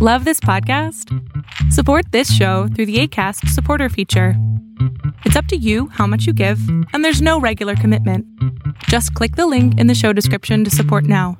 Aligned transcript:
Love 0.00 0.24
this 0.24 0.38
podcast? 0.38 1.12
Support 1.72 2.12
this 2.12 2.32
show 2.32 2.68
through 2.68 2.86
the 2.86 3.00
ACAST 3.02 3.48
supporter 3.48 3.88
feature. 3.88 4.34
It's 5.24 5.34
up 5.34 5.46
to 5.46 5.56
you 5.56 5.88
how 5.88 6.06
much 6.06 6.24
you 6.24 6.32
give, 6.32 6.60
and 6.92 7.04
there's 7.04 7.20
no 7.20 7.40
regular 7.40 7.74
commitment. 7.74 8.24
Just 8.84 9.12
click 9.14 9.34
the 9.34 9.48
link 9.48 9.76
in 9.76 9.88
the 9.88 9.96
show 9.96 10.12
description 10.12 10.62
to 10.62 10.70
support 10.70 11.02
now. 11.02 11.36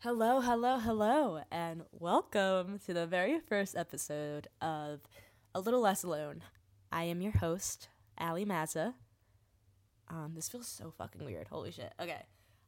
Hello, 0.00 0.42
hello, 0.42 0.80
hello, 0.80 1.40
and 1.50 1.84
welcome 1.92 2.78
to 2.80 2.92
the 2.92 3.06
very 3.06 3.40
first 3.40 3.74
episode 3.74 4.48
of 4.60 5.00
A 5.54 5.60
Little 5.60 5.80
Less 5.80 6.02
Alone. 6.02 6.42
I 6.92 7.04
am 7.04 7.22
your 7.22 7.32
host, 7.32 7.88
Ali 8.18 8.44
Mazza. 8.44 8.92
Um, 10.08 10.32
this 10.34 10.50
feels 10.50 10.68
so 10.68 10.92
fucking 10.98 11.24
weird. 11.24 11.48
Holy 11.48 11.70
shit. 11.70 11.94
Okay. 11.98 12.20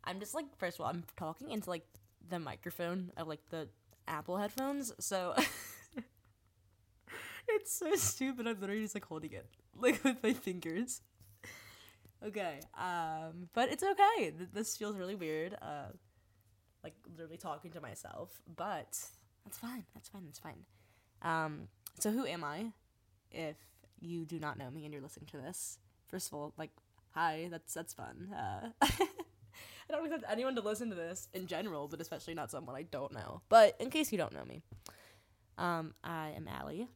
I'm 0.02 0.18
just 0.18 0.34
like, 0.34 0.46
first 0.56 0.78
of 0.78 0.86
all, 0.86 0.90
I'm 0.90 1.04
talking 1.18 1.50
into 1.50 1.68
like 1.68 1.84
the 2.28 2.38
microphone 2.38 3.12
of 3.16 3.28
like 3.28 3.40
the 3.50 3.68
Apple 4.08 4.36
headphones, 4.36 4.92
so 4.98 5.34
it's 7.48 7.72
so 7.72 7.94
stupid. 7.96 8.46
I'm 8.46 8.60
literally 8.60 8.82
just 8.82 8.94
like 8.94 9.04
holding 9.04 9.32
it 9.32 9.46
like 9.76 10.02
with 10.04 10.22
my 10.22 10.32
fingers. 10.32 11.02
Okay, 12.24 12.60
um, 12.78 13.48
but 13.52 13.70
it's 13.70 13.82
okay. 13.82 14.32
Th- 14.36 14.48
this 14.52 14.76
feels 14.76 14.96
really 14.96 15.14
weird. 15.14 15.54
Uh, 15.60 15.88
like 16.82 16.94
literally 17.16 17.36
talking 17.36 17.70
to 17.72 17.80
myself, 17.80 18.40
but 18.56 18.98
that's 19.44 19.58
fine. 19.58 19.84
That's 19.94 20.08
fine. 20.08 20.24
That's 20.24 20.38
fine. 20.38 20.64
Um, 21.22 21.68
so 21.98 22.10
who 22.10 22.26
am 22.26 22.44
I? 22.44 22.66
If 23.30 23.56
you 24.00 24.24
do 24.24 24.38
not 24.38 24.58
know 24.58 24.70
me 24.70 24.84
and 24.84 24.92
you're 24.92 25.02
listening 25.02 25.26
to 25.32 25.38
this, 25.38 25.78
first 26.08 26.28
of 26.28 26.34
all, 26.34 26.52
like, 26.56 26.70
hi. 27.10 27.48
That's 27.50 27.74
that's 27.74 27.94
fun. 27.94 28.32
Uh, 28.34 28.86
I 29.88 29.94
don't 29.94 30.06
expect 30.06 30.24
anyone 30.30 30.54
to 30.56 30.62
listen 30.62 30.90
to 30.90 30.96
this 30.96 31.28
in 31.32 31.46
general, 31.46 31.88
but 31.88 32.00
especially 32.00 32.34
not 32.34 32.50
someone 32.50 32.74
I 32.74 32.82
don't 32.82 33.12
know. 33.12 33.42
But 33.48 33.76
in 33.80 33.90
case 33.90 34.10
you 34.10 34.18
don't 34.18 34.32
know 34.32 34.44
me, 34.44 34.62
um, 35.58 35.94
I 36.02 36.30
am 36.36 36.48
Allie. 36.48 36.88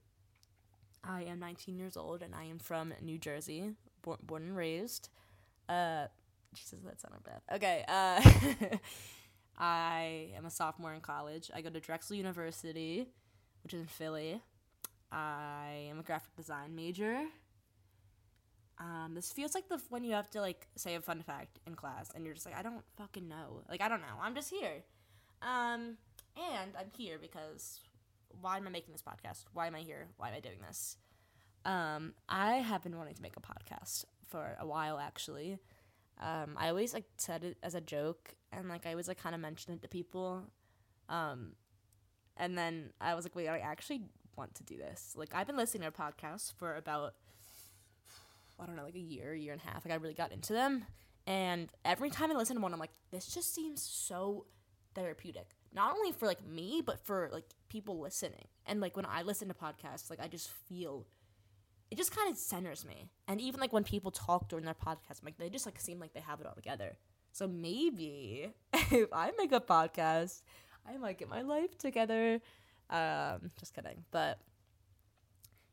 I 1.03 1.23
am 1.23 1.39
19 1.39 1.79
years 1.79 1.97
old 1.97 2.23
and 2.23 2.35
I 2.35 2.45
am 2.45 2.59
from 2.59 2.93
New 3.01 3.19
Jersey, 3.19 3.73
born, 4.03 4.19
born 4.23 4.43
and 4.43 4.57
raised. 4.57 5.09
Uh, 5.69 6.07
Jesus, 6.55 6.81
that 6.85 7.01
sounded 7.01 7.23
bad. 7.23 7.41
Okay, 7.55 7.85
uh, 7.89 8.77
I 9.59 10.31
am 10.37 10.45
a 10.45 10.51
sophomore 10.51 10.93
in 10.95 11.01
college. 11.01 11.51
I 11.55 11.61
go 11.61 11.71
to 11.71 11.81
Drexel 11.81 12.17
University, 12.17 13.07
which 13.63 13.73
is 13.73 13.81
in 13.81 13.87
Philly. 13.87 14.43
I 15.13 15.87
am 15.89 16.01
a 16.01 16.03
graphic 16.03 16.35
design 16.37 16.75
major. 16.75 17.25
Um, 18.81 19.13
this 19.15 19.31
feels 19.31 19.55
like 19.55 19.69
the 19.69 19.79
when 19.91 20.05
you 20.05 20.15
have 20.15 20.31
to 20.31 20.41
like 20.41 20.67
say 20.75 20.95
a 20.95 21.03
fun 21.03 21.23
fact 21.23 21.59
in 21.67 21.75
class 21.75 22.11
and 22.15 22.25
you're 22.25 22.33
just 22.33 22.47
like 22.47 22.57
I 22.57 22.63
don't 22.63 22.83
fucking 22.97 23.29
know. 23.29 23.63
Like 23.69 23.83
I 23.83 23.89
don't 23.89 24.01
know. 24.01 24.19
I'm 24.21 24.35
just 24.35 24.51
here. 24.51 24.83
Um, 25.43 25.99
and 26.37 26.73
I'm 26.79 26.91
here 26.97 27.19
because 27.21 27.81
why 28.41 28.57
am 28.57 28.67
I 28.67 28.71
making 28.71 28.93
this 28.93 29.03
podcast? 29.03 29.45
Why 29.53 29.67
am 29.67 29.75
I 29.75 29.81
here? 29.81 30.09
Why 30.17 30.29
am 30.29 30.35
I 30.35 30.41
doing 30.41 30.61
this? 30.67 30.97
Um, 31.67 32.15
I 32.27 32.55
have 32.55 32.83
been 32.83 32.97
wanting 32.97 33.15
to 33.15 33.23
make 33.23 33.37
a 33.37 33.41
podcast 33.41 34.07
for 34.27 34.57
a 34.59 34.67
while 34.67 34.99
actually. 34.99 35.59
Um, 36.19 36.57
I 36.57 36.69
always 36.69 36.95
like 36.95 37.05
said 37.19 37.45
it 37.45 37.59
as 37.63 37.75
a 37.75 37.81
joke 37.83 38.35
and 38.51 38.69
like 38.69 38.87
I 38.87 38.91
always 38.91 39.09
like 39.09 39.23
kind 39.23 39.35
of 39.35 39.43
mentioned 39.43 39.77
it 39.77 39.83
to 39.83 39.89
people. 39.89 40.45
Um, 41.11 41.53
and 42.37 42.57
then 42.57 42.93
I 42.99 43.15
was 43.15 43.27
like, 43.27 43.37
wait, 43.37 43.49
I 43.49 43.59
actually 43.59 44.03
want 44.37 44.55
to 44.55 44.63
do 44.63 44.79
this. 44.79 45.15
Like 45.17 45.35
I've 45.35 45.47
been 45.47 45.59
listening 45.59 45.91
to 45.91 45.97
podcasts 45.97 46.53
for 46.57 46.77
about 46.77 47.15
I 48.61 48.67
don't 48.67 48.77
know, 48.77 48.85
like 48.85 48.95
a 48.95 48.99
year, 48.99 49.35
year 49.35 49.53
and 49.53 49.63
a 49.63 49.71
half. 49.71 49.85
Like 49.85 49.93
I 49.93 49.97
really 49.97 50.15
got 50.15 50.33
into 50.33 50.53
them. 50.53 50.85
And 51.27 51.71
every 51.85 52.11
time 52.11 52.31
I 52.31 52.35
listen 52.35 52.57
to 52.57 52.63
one, 52.63 52.73
I'm 52.73 52.81
like, 52.81 52.91
this 53.11 53.27
just 53.27 53.55
seems 53.55 53.83
so 53.83 54.47
therapeutic. 54.95 55.51
Not 55.73 55.95
only 55.95 56.13
for 56.13 56.27
like 56.27 56.47
me, 56.47 56.83
but 56.85 57.05
for 57.05 57.29
like 57.33 57.45
people 57.69 58.01
listening. 58.01 58.47
And 58.67 58.81
like 58.81 58.97
when 58.97 59.07
I 59.07 59.23
listen 59.23 59.49
to 59.49 59.55
podcasts, 59.55 60.11
like 60.11 60.21
I 60.21 60.29
just 60.29 60.51
feel 60.69 61.07
it 61.91 61.97
just 61.97 62.15
kind 62.15 62.31
of 62.31 62.37
centers 62.37 62.85
me. 62.85 63.11
And 63.27 63.41
even 63.41 63.61
like 63.61 63.73
when 63.73 63.85
people 63.85 64.11
talk 64.11 64.49
during 64.49 64.65
their 64.65 64.75
podcast, 64.75 65.25
like 65.25 65.39
they 65.39 65.51
just 65.51 65.67
like 65.67 65.81
seem 65.81 65.99
like 65.99 66.13
they 66.13 66.21
have 66.21 66.41
it 66.41 66.47
all 66.47 66.55
together. 66.55 66.97
So 67.33 67.47
maybe 67.47 68.53
if 68.73 69.13
I 69.13 69.33
make 69.39 69.53
a 69.53 69.61
podcast, 69.61 70.43
I 70.89 70.97
might 70.97 71.19
get 71.19 71.29
my 71.29 71.43
life 71.43 71.77
together. 71.79 72.41
Um, 72.89 73.51
just 73.59 73.75
kidding. 73.75 74.05
But 74.11 74.39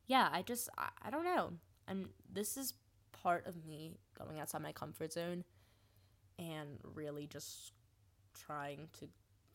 yeah, 0.07 0.29
I 0.31 0.41
just 0.41 0.69
I, 0.77 0.89
I 1.03 1.09
don't 1.09 1.25
know. 1.25 1.53
And 1.87 2.09
this 2.31 2.57
is 2.57 2.73
part 3.11 3.45
of 3.47 3.65
me 3.65 3.91
going 4.17 4.39
outside 4.39 4.61
my 4.61 4.71
comfort 4.71 5.13
zone 5.13 5.43
and 6.37 6.79
really 6.83 7.27
just 7.27 7.73
trying 8.33 8.89
to 8.99 9.07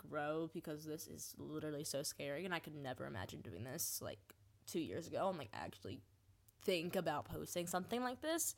grow 0.08 0.50
because 0.52 0.84
this 0.84 1.06
is 1.06 1.34
literally 1.38 1.84
so 1.84 2.02
scary 2.02 2.44
and 2.44 2.54
I 2.54 2.58
could 2.58 2.74
never 2.74 3.06
imagine 3.06 3.40
doing 3.40 3.62
this 3.62 4.00
like 4.02 4.18
2 4.66 4.80
years 4.80 5.06
ago 5.06 5.28
and 5.28 5.38
like 5.38 5.50
actually 5.54 6.00
think 6.64 6.96
about 6.96 7.26
posting 7.26 7.66
something 7.66 8.02
like 8.02 8.20
this. 8.20 8.54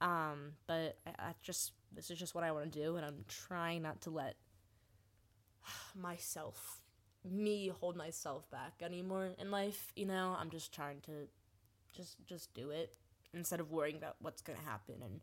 Um, 0.00 0.52
but 0.66 0.98
I, 1.06 1.10
I 1.18 1.34
just 1.42 1.72
this 1.92 2.10
is 2.10 2.18
just 2.18 2.34
what 2.34 2.44
I 2.44 2.52
want 2.52 2.72
to 2.72 2.78
do 2.78 2.96
and 2.96 3.04
I'm 3.04 3.24
trying 3.28 3.82
not 3.82 4.00
to 4.02 4.10
let 4.10 4.36
myself 5.94 6.80
me 7.24 7.68
hold 7.68 7.96
myself 7.96 8.50
back 8.50 8.72
anymore 8.82 9.30
in 9.38 9.50
life, 9.50 9.92
you 9.94 10.06
know? 10.06 10.34
I'm 10.38 10.50
just 10.50 10.72
trying 10.72 11.00
to 11.02 11.28
just 11.92 12.16
just 12.26 12.52
do 12.54 12.70
it 12.70 12.94
instead 13.34 13.60
of 13.60 13.70
worrying 13.70 13.96
about 13.96 14.16
what's 14.20 14.42
going 14.42 14.58
to 14.58 14.64
happen 14.64 14.96
and 15.02 15.20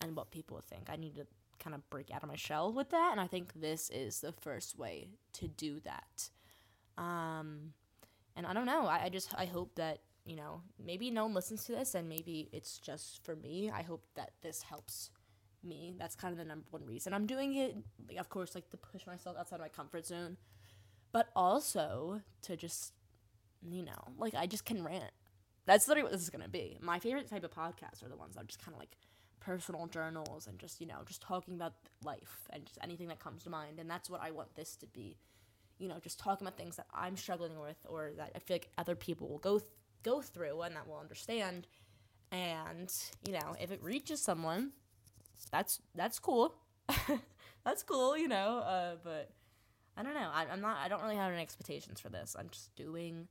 and 0.00 0.16
what 0.16 0.30
people 0.30 0.60
think. 0.60 0.88
I 0.88 0.96
need 0.96 1.16
to 1.16 1.26
kind 1.58 1.74
of 1.74 1.88
break 1.88 2.10
out 2.12 2.22
of 2.22 2.28
my 2.28 2.36
shell 2.36 2.72
with 2.72 2.90
that, 2.90 3.10
and 3.12 3.20
I 3.20 3.26
think 3.26 3.52
this 3.54 3.90
is 3.90 4.20
the 4.20 4.32
first 4.32 4.78
way 4.78 5.08
to 5.34 5.48
do 5.48 5.80
that. 5.80 6.30
Um, 6.98 7.72
and 8.36 8.46
I 8.46 8.52
don't 8.52 8.66
know. 8.66 8.86
I, 8.86 9.04
I 9.04 9.08
just 9.08 9.34
I 9.36 9.46
hope 9.46 9.74
that 9.76 10.00
you 10.24 10.36
know 10.36 10.62
maybe 10.84 11.10
no 11.10 11.24
one 11.24 11.34
listens 11.34 11.64
to 11.64 11.72
this, 11.72 11.94
and 11.94 12.08
maybe 12.08 12.48
it's 12.52 12.78
just 12.78 13.24
for 13.24 13.36
me. 13.36 13.70
I 13.72 13.82
hope 13.82 14.04
that 14.16 14.32
this 14.42 14.62
helps 14.62 15.10
me. 15.62 15.94
That's 15.98 16.14
kind 16.14 16.32
of 16.32 16.38
the 16.38 16.44
number 16.44 16.66
one 16.70 16.84
reason 16.86 17.14
I'm 17.14 17.26
doing 17.26 17.54
it. 17.54 17.76
Like, 18.08 18.18
of 18.18 18.28
course, 18.28 18.54
like 18.54 18.70
to 18.70 18.76
push 18.76 19.06
myself 19.06 19.36
outside 19.38 19.56
of 19.56 19.62
my 19.62 19.68
comfort 19.68 20.06
zone, 20.06 20.36
but 21.12 21.28
also 21.34 22.20
to 22.42 22.56
just 22.56 22.92
you 23.66 23.82
know 23.82 24.12
like 24.18 24.34
I 24.34 24.46
just 24.46 24.64
can 24.64 24.84
rant 24.84 25.12
that's 25.66 25.88
literally 25.88 26.04
what 26.04 26.12
this 26.12 26.22
is 26.22 26.30
gonna 26.30 26.48
be. 26.48 26.78
My 26.80 26.98
favorite 26.98 27.28
type 27.28 27.44
of 27.44 27.50
podcasts 27.50 28.04
are 28.04 28.08
the 28.08 28.16
ones 28.16 28.34
that 28.34 28.42
are 28.42 28.46
just 28.46 28.64
kind 28.64 28.74
of 28.74 28.80
like 28.80 28.96
personal 29.40 29.86
journals 29.86 30.46
and 30.46 30.58
just 30.58 30.80
you 30.80 30.86
know 30.86 31.02
just 31.06 31.20
talking 31.20 31.54
about 31.54 31.74
life 32.02 32.48
and 32.50 32.64
just 32.64 32.78
anything 32.82 33.08
that 33.08 33.20
comes 33.20 33.44
to 33.44 33.50
mind. 33.50 33.78
And 33.78 33.90
that's 33.90 34.08
what 34.10 34.22
I 34.22 34.30
want 34.30 34.54
this 34.54 34.76
to 34.76 34.86
be. 34.86 35.16
You 35.78 35.88
know, 35.88 35.98
just 36.00 36.18
talking 36.18 36.46
about 36.46 36.56
things 36.56 36.76
that 36.76 36.86
I'm 36.94 37.16
struggling 37.16 37.58
with 37.58 37.76
or 37.88 38.12
that 38.16 38.30
I 38.34 38.38
feel 38.38 38.54
like 38.54 38.68
other 38.78 38.94
people 38.94 39.28
will 39.28 39.38
go 39.38 39.58
th- 39.58 39.70
go 40.02 40.20
through 40.20 40.62
and 40.62 40.76
that 40.76 40.86
will 40.86 40.98
understand. 40.98 41.66
And 42.30 42.90
you 43.26 43.32
know, 43.32 43.56
if 43.60 43.70
it 43.70 43.82
reaches 43.82 44.22
someone, 44.22 44.72
that's 45.50 45.80
that's 45.94 46.18
cool. 46.18 46.54
that's 47.64 47.82
cool, 47.82 48.16
you 48.16 48.28
know. 48.28 48.58
Uh, 48.58 48.96
but 49.02 49.30
I 49.96 50.02
don't 50.02 50.14
know. 50.14 50.30
I, 50.32 50.46
I'm 50.50 50.60
not. 50.60 50.78
I 50.78 50.88
don't 50.88 51.02
really 51.02 51.16
have 51.16 51.32
any 51.32 51.42
expectations 51.42 52.00
for 52.00 52.08
this. 52.08 52.36
I'm 52.38 52.48
just 52.50 52.74
doing 52.76 53.28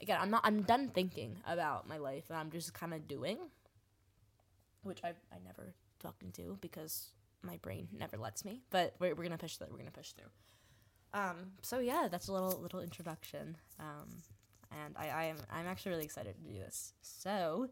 again, 0.00 0.18
I'm 0.20 0.30
not 0.30 0.42
I'm 0.44 0.62
done 0.62 0.88
thinking 0.88 1.36
about 1.46 1.88
my 1.88 1.98
life 1.98 2.24
and 2.28 2.38
I'm 2.38 2.50
just 2.50 2.74
kind 2.74 2.94
of 2.94 3.06
doing 3.06 3.38
which 4.82 5.00
I 5.04 5.08
I 5.08 5.38
never 5.44 5.74
fucking 6.00 6.30
do 6.30 6.58
because 6.60 7.10
my 7.42 7.56
brain 7.58 7.88
never 7.96 8.16
lets 8.16 8.44
me, 8.44 8.62
but 8.70 8.94
we're 8.98 9.14
we're 9.14 9.28
to 9.28 9.38
push 9.38 9.56
through. 9.56 9.68
We're 9.70 9.84
to 9.84 9.90
push 9.90 10.12
through. 10.12 10.30
Um 11.12 11.52
so 11.62 11.78
yeah, 11.78 12.08
that's 12.10 12.28
a 12.28 12.32
little 12.32 12.58
little 12.60 12.80
introduction. 12.80 13.56
Um 13.78 14.22
and 14.84 14.94
I 14.96 15.08
I 15.08 15.24
am 15.24 15.36
I'm 15.52 15.66
actually 15.66 15.92
really 15.92 16.04
excited 16.04 16.34
to 16.36 16.52
do 16.52 16.58
this. 16.58 16.92
So, 17.02 17.68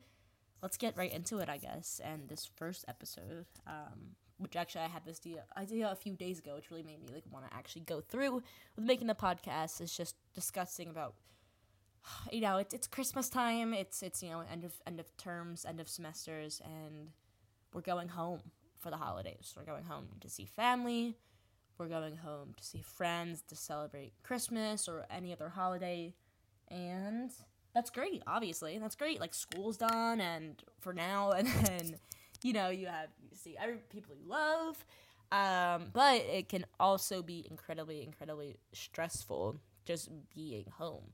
let's 0.62 0.76
get 0.76 0.96
right 0.96 1.12
into 1.12 1.38
it, 1.38 1.48
I 1.48 1.58
guess. 1.58 2.00
And 2.04 2.28
this 2.28 2.48
first 2.56 2.84
episode 2.88 3.46
um 3.66 4.16
which 4.38 4.54
actually 4.54 4.82
I 4.82 4.86
had 4.86 5.04
this 5.04 5.20
idea, 5.26 5.42
idea 5.56 5.90
a 5.90 5.96
few 5.96 6.14
days 6.14 6.38
ago, 6.38 6.54
which 6.54 6.70
really 6.70 6.84
made 6.84 7.00
me 7.00 7.08
like 7.12 7.24
want 7.30 7.48
to 7.50 7.56
actually 7.56 7.82
go 7.82 8.00
through 8.00 8.42
with 8.76 8.84
making 8.84 9.08
the 9.08 9.14
podcast. 9.14 9.80
Is 9.80 9.96
just 9.96 10.14
discussing 10.34 10.88
about 10.88 11.14
you 12.32 12.40
know, 12.40 12.58
it's 12.58 12.74
it's 12.74 12.86
Christmas 12.86 13.28
time. 13.28 13.74
It's 13.74 14.02
it's 14.02 14.22
you 14.22 14.30
know 14.30 14.42
end 14.50 14.64
of 14.64 14.72
end 14.86 15.00
of 15.00 15.16
terms, 15.16 15.64
end 15.64 15.80
of 15.80 15.88
semesters, 15.88 16.60
and 16.64 17.08
we're 17.72 17.80
going 17.80 18.08
home 18.08 18.40
for 18.78 18.90
the 18.90 18.96
holidays. 18.96 19.54
We're 19.56 19.64
going 19.64 19.84
home 19.84 20.06
to 20.20 20.28
see 20.28 20.46
family. 20.46 21.16
We're 21.78 21.88
going 21.88 22.16
home 22.16 22.54
to 22.56 22.64
see 22.64 22.82
friends 22.82 23.42
to 23.48 23.56
celebrate 23.56 24.12
Christmas 24.24 24.88
or 24.88 25.06
any 25.10 25.32
other 25.32 25.48
holiday, 25.48 26.14
and 26.68 27.30
that's 27.74 27.90
great. 27.90 28.22
Obviously, 28.26 28.78
that's 28.78 28.96
great. 28.96 29.20
Like 29.20 29.34
school's 29.34 29.76
done, 29.76 30.20
and 30.20 30.62
for 30.80 30.92
now, 30.92 31.30
and 31.36 31.46
then 31.46 31.96
you 32.42 32.52
know 32.52 32.70
you 32.70 32.86
have 32.86 33.08
you 33.30 33.36
see 33.36 33.56
every 33.60 33.78
people 33.90 34.14
you 34.14 34.28
love. 34.28 34.84
Um, 35.30 35.90
but 35.92 36.22
it 36.22 36.48
can 36.48 36.64
also 36.80 37.20
be 37.20 37.46
incredibly, 37.50 38.02
incredibly 38.02 38.56
stressful 38.72 39.60
just 39.84 40.08
being 40.34 40.66
home. 40.78 41.12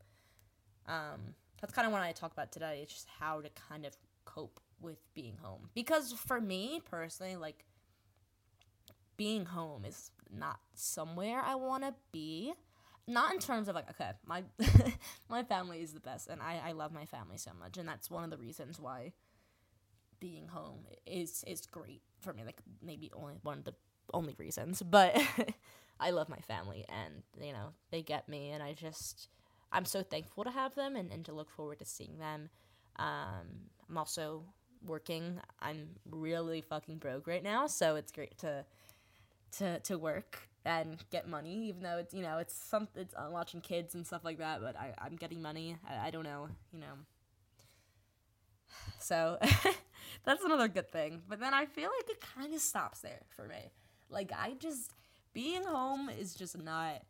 Um, 0.86 1.34
that's 1.60 1.72
kind 1.72 1.86
of 1.86 1.92
what 1.92 2.02
I 2.02 2.12
talk 2.12 2.32
about 2.32 2.52
today. 2.52 2.80
It's 2.82 2.92
just 2.92 3.08
how 3.20 3.40
to 3.40 3.48
kind 3.68 3.86
of 3.86 3.96
cope 4.24 4.60
with 4.80 4.98
being 5.14 5.38
home. 5.42 5.70
Because 5.74 6.12
for 6.12 6.40
me 6.40 6.80
personally, 6.84 7.36
like 7.36 7.64
being 9.16 9.46
home 9.46 9.84
is 9.84 10.10
not 10.30 10.58
somewhere 10.74 11.40
I 11.44 11.54
want 11.54 11.84
to 11.84 11.94
be. 12.12 12.52
not 13.06 13.32
in 13.34 13.38
terms 13.38 13.68
of 13.68 13.74
like 13.74 13.88
okay, 13.90 14.12
my 14.26 14.44
my 15.28 15.42
family 15.44 15.82
is 15.82 15.92
the 15.92 16.00
best, 16.00 16.28
and 16.28 16.40
I 16.42 16.60
I 16.68 16.72
love 16.72 16.92
my 16.92 17.04
family 17.06 17.36
so 17.38 17.50
much, 17.58 17.76
and 17.78 17.88
that's 17.88 18.10
one 18.10 18.24
of 18.24 18.30
the 18.30 18.38
reasons 18.38 18.80
why 18.80 19.12
being 20.20 20.48
home 20.48 20.86
is 21.06 21.44
is 21.46 21.66
great 21.66 22.02
for 22.20 22.32
me. 22.32 22.44
Like 22.44 22.58
maybe 22.82 23.10
only 23.14 23.34
one 23.42 23.58
of 23.58 23.64
the 23.64 23.74
only 24.12 24.34
reasons, 24.38 24.82
but 24.82 25.16
I 26.00 26.10
love 26.10 26.28
my 26.28 26.38
family, 26.40 26.84
and 26.88 27.22
you 27.40 27.52
know 27.52 27.72
they 27.90 28.02
get 28.02 28.28
me, 28.28 28.50
and 28.50 28.62
I 28.62 28.72
just 28.72 29.28
I'm 29.74 29.84
so 29.84 30.02
thankful 30.02 30.44
to 30.44 30.50
have 30.50 30.74
them 30.76 30.96
and, 30.96 31.10
and 31.12 31.24
to 31.26 31.32
look 31.32 31.50
forward 31.50 31.80
to 31.80 31.84
seeing 31.84 32.18
them. 32.18 32.48
Um, 32.96 33.70
I'm 33.88 33.98
also 33.98 34.44
working. 34.86 35.40
I'm 35.60 35.88
really 36.10 36.60
fucking 36.62 36.98
broke 36.98 37.26
right 37.26 37.42
now, 37.42 37.66
so 37.66 37.96
it's 37.96 38.12
great 38.12 38.38
to 38.38 38.64
to 39.58 39.80
to 39.80 39.98
work 39.98 40.48
and 40.64 41.02
get 41.10 41.28
money, 41.28 41.68
even 41.68 41.82
though 41.82 41.98
it's 41.98 42.14
you 42.14 42.22
know 42.22 42.38
it's 42.38 42.54
some 42.54 42.88
it's 42.94 43.14
uh, 43.14 43.28
watching 43.30 43.60
kids 43.60 43.94
and 43.94 44.06
stuff 44.06 44.24
like 44.24 44.38
that. 44.38 44.60
But 44.60 44.76
I 44.76 44.94
I'm 44.98 45.16
getting 45.16 45.42
money. 45.42 45.76
I, 45.88 46.08
I 46.08 46.10
don't 46.10 46.24
know, 46.24 46.48
you 46.72 46.80
know. 46.80 46.94
So 48.98 49.38
that's 50.24 50.44
another 50.44 50.68
good 50.68 50.90
thing. 50.90 51.22
But 51.28 51.40
then 51.40 51.54
I 51.54 51.66
feel 51.66 51.90
like 51.98 52.08
it 52.10 52.20
kind 52.20 52.54
of 52.54 52.60
stops 52.60 53.00
there 53.00 53.20
for 53.36 53.46
me. 53.46 53.70
Like 54.08 54.32
I 54.36 54.54
just 54.58 54.92
being 55.32 55.64
home 55.64 56.08
is 56.08 56.34
just 56.34 56.56
not. 56.58 57.02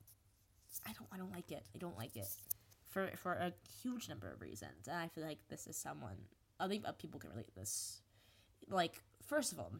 I 0.86 0.92
don't 0.92 1.08
I 1.12 1.16
don't 1.18 1.32
like 1.32 1.50
it. 1.52 1.64
I 1.74 1.78
don't 1.78 1.96
like 1.96 2.16
it 2.16 2.28
for 2.94 3.10
for 3.16 3.32
a 3.32 3.52
huge 3.82 4.08
number 4.08 4.30
of 4.30 4.40
reasons, 4.40 4.86
and 4.88 4.96
I 4.96 5.08
feel 5.08 5.24
like 5.24 5.38
this 5.48 5.66
is 5.66 5.76
someone. 5.76 6.16
I 6.60 6.68
think 6.68 6.84
people 6.98 7.18
can 7.18 7.30
relate 7.30 7.54
this. 7.56 8.00
Like 8.70 9.02
first 9.26 9.52
of 9.52 9.58
all, 9.58 9.72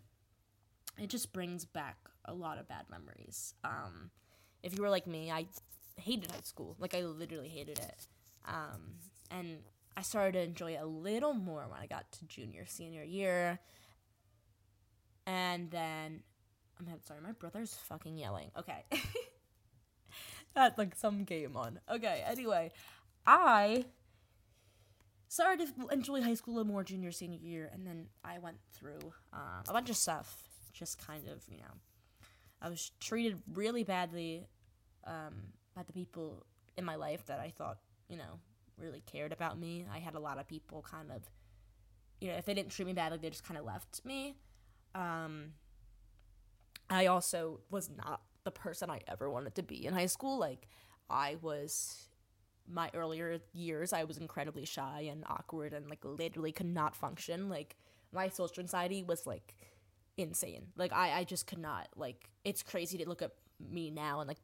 it 0.99 1.09
just 1.09 1.33
brings 1.33 1.65
back 1.65 1.97
a 2.25 2.35
lot 2.35 2.59
of 2.59 2.69
bad 2.69 2.87
memories. 2.91 3.55
Um, 3.63 4.11
if 4.63 4.77
you 4.77 4.83
were 4.83 4.91
like 4.91 5.07
me, 5.07 5.31
I 5.31 5.47
hated 5.97 6.33
high 6.33 6.43
school. 6.43 6.77
Like 6.81 6.95
I 6.95 7.03
literally 7.03 7.49
hated 7.49 7.79
it. 7.79 8.07
Um, 8.47 8.99
and 9.31 9.59
I 9.97 10.03
started 10.03 10.33
to 10.33 10.43
enjoy 10.43 10.73
it 10.73 10.81
a 10.83 10.87
little 10.87 11.35
more 11.35 11.65
when 11.69 11.79
I 11.81 11.87
got 11.87 12.11
to 12.13 12.27
junior, 12.27 12.67
senior 12.67 13.05
year. 13.05 13.61
And 15.27 15.71
then 15.71 16.25
I'm 16.81 17.01
sorry, 17.05 17.21
my 17.23 17.33
brother's 17.33 17.75
fucking 17.75 18.19
yelling. 18.19 18.51
Okay. 18.59 18.85
That's 20.55 20.79
like 20.79 20.95
some 20.95 21.25
game 21.25 21.57
on. 21.57 21.81
Okay, 21.91 22.23
anyway, 22.27 22.71
I 23.27 23.87
started 25.29 25.69
to 25.77 25.89
enjoy 25.89 26.23
high 26.23 26.35
school 26.35 26.55
a 26.55 26.57
little 26.59 26.73
more 26.73 26.85
junior, 26.85 27.11
senior 27.11 27.39
year, 27.41 27.71
and 27.73 27.87
then 27.87 28.07
I 28.25 28.39
went 28.39 28.59
through 28.73 29.13
uh, 29.33 29.63
a 29.67 29.73
bunch 29.73 29.91
of 29.91 29.97
stuff 29.97 30.49
just 30.73 31.05
kind 31.05 31.29
of, 31.29 31.43
you 31.49 31.59
know, 31.59 31.75
I 32.61 32.69
was 32.69 32.93
treated 33.01 33.41
really 33.53 33.85
badly 33.85 34.47
um, 35.07 35.35
by 35.75 35.83
the 35.83 35.93
people 35.93 36.45
in 36.77 36.85
my 36.85 36.97
life 36.97 37.27
that 37.27 37.39
I 37.41 37.51
thought, 37.51 37.79
you 38.09 38.17
know, 38.17 38.41
really 38.77 39.03
cared 39.07 39.33
about 39.33 39.59
me. 39.59 39.87
I 39.93 39.99
had 39.99 40.15
a 40.15 40.21
lot 40.21 40.39
of 40.39 40.49
people 40.49 40.85
kind 40.89 41.11
of, 41.11 41.23
you 42.21 42.29
know, 42.29 42.35
if 42.35 42.45
they 42.45 42.55
didn't 42.55 42.71
treat 42.71 42.87
me 42.87 42.93
badly, 42.93 43.19
they 43.19 43.31
just 43.31 43.45
kind 43.45 43.59
of 43.59 43.65
left 43.65 44.05
me. 44.05 44.37
Um, 44.95 45.53
I 46.91 47.07
also 47.07 47.61
was 47.71 47.91
not 47.91 48.23
the 48.45 48.51
person 48.51 48.91
I 48.91 49.01
ever 49.09 49.31
wanted 49.31 49.55
to 49.57 49.63
be 49.63 49.87
in 49.87 49.95
high 49.95 50.07
school. 50.07 50.39
Like, 50.39 50.69
I 51.09 51.37
was, 51.41 52.09
my 52.69 52.91
earlier 52.95 53.41
years, 53.53 53.93
I 53.93 54.05
was 54.05 54.19
incredibly 54.19 54.65
shy 54.65 55.09
and 55.11 55.25
awkward 55.27 55.73
and, 55.73 55.89
like, 55.89 56.05
literally 56.05 56.53
could 56.53 56.67
not 56.67 56.97
function. 56.97 57.49
Like, 57.49 57.77
my 58.13 58.29
social 58.29 58.61
anxiety 58.61 59.03
was, 59.03 59.27
like, 59.27 59.57
insane. 60.17 60.67
Like 60.77 60.93
I, 60.93 61.19
I 61.21 61.25
just 61.25 61.47
could 61.47 61.59
not. 61.59 61.89
Like 61.97 62.29
it's 62.45 62.63
crazy 62.63 62.99
to 62.99 63.09
look 63.09 63.23
at 63.23 63.33
me 63.61 63.91
now 63.91 64.21
and 64.21 64.29
like 64.29 64.39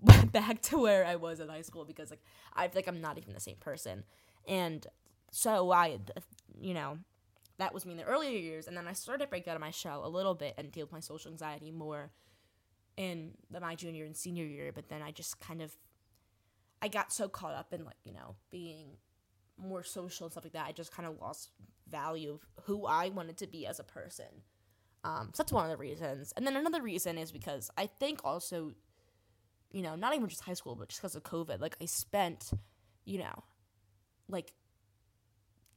back 0.32 0.62
to 0.62 0.78
where 0.78 1.04
I 1.04 1.16
was 1.16 1.40
in 1.40 1.48
high 1.48 1.62
school 1.62 1.84
because 1.84 2.10
like 2.10 2.22
I 2.54 2.68
feel 2.68 2.80
like 2.80 2.88
I'm 2.88 3.00
not 3.00 3.18
even 3.18 3.34
the 3.34 3.40
same 3.40 3.56
person. 3.56 4.04
And 4.48 4.86
so 5.30 5.70
I, 5.70 5.98
you 6.60 6.74
know, 6.74 6.98
that 7.58 7.72
was 7.72 7.86
me 7.86 7.92
in 7.92 7.98
the 7.98 8.04
earlier 8.04 8.36
years, 8.36 8.66
and 8.66 8.76
then 8.76 8.88
I 8.88 8.92
started 8.92 9.24
to 9.24 9.28
break 9.30 9.46
out 9.46 9.54
of 9.54 9.60
my 9.60 9.70
shell 9.70 10.04
a 10.04 10.08
little 10.08 10.34
bit 10.34 10.54
and 10.58 10.72
deal 10.72 10.84
with 10.84 10.92
my 10.92 11.00
social 11.00 11.30
anxiety 11.30 11.70
more 11.70 12.10
in 12.96 13.32
my 13.60 13.74
junior 13.74 14.04
and 14.04 14.16
senior 14.16 14.44
year. 14.44 14.72
But 14.74 14.88
then 14.88 15.02
I 15.02 15.12
just 15.12 15.38
kind 15.38 15.62
of, 15.62 15.76
I 16.82 16.88
got 16.88 17.12
so 17.12 17.28
caught 17.28 17.54
up 17.54 17.72
in 17.72 17.84
like 17.84 17.96
you 18.04 18.12
know 18.12 18.36
being 18.50 18.98
more 19.56 19.82
social 19.82 20.26
and 20.26 20.32
stuff 20.32 20.44
like 20.44 20.52
that. 20.52 20.66
I 20.66 20.72
just 20.72 20.92
kind 20.92 21.08
of 21.08 21.18
lost 21.20 21.50
value 21.90 22.32
of 22.32 22.64
who 22.64 22.86
I 22.86 23.08
wanted 23.10 23.36
to 23.38 23.46
be 23.46 23.66
as 23.66 23.78
a 23.78 23.84
person. 23.84 24.26
Um, 25.04 25.30
so 25.32 25.42
that's 25.42 25.52
one 25.52 25.64
of 25.64 25.70
the 25.70 25.76
reasons. 25.76 26.32
And 26.36 26.46
then 26.46 26.56
another 26.56 26.82
reason 26.82 27.18
is 27.18 27.32
because 27.32 27.70
I 27.76 27.86
think 27.86 28.20
also, 28.24 28.72
you 29.70 29.82
know, 29.82 29.94
not 29.94 30.14
even 30.14 30.28
just 30.28 30.42
high 30.42 30.54
school, 30.54 30.76
but 30.76 30.88
just 30.88 31.00
because 31.00 31.16
of 31.16 31.22
COVID, 31.22 31.60
like 31.60 31.76
I 31.80 31.86
spent, 31.86 32.50
you 33.04 33.18
know, 33.18 33.44
like 34.28 34.52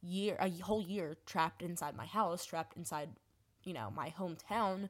year 0.00 0.36
a 0.40 0.48
whole 0.62 0.82
year 0.82 1.16
trapped 1.26 1.62
inside 1.62 1.96
my 1.96 2.06
house, 2.06 2.44
trapped 2.44 2.76
inside, 2.76 3.10
you 3.64 3.74
know, 3.74 3.92
my 3.94 4.10
hometown, 4.16 4.88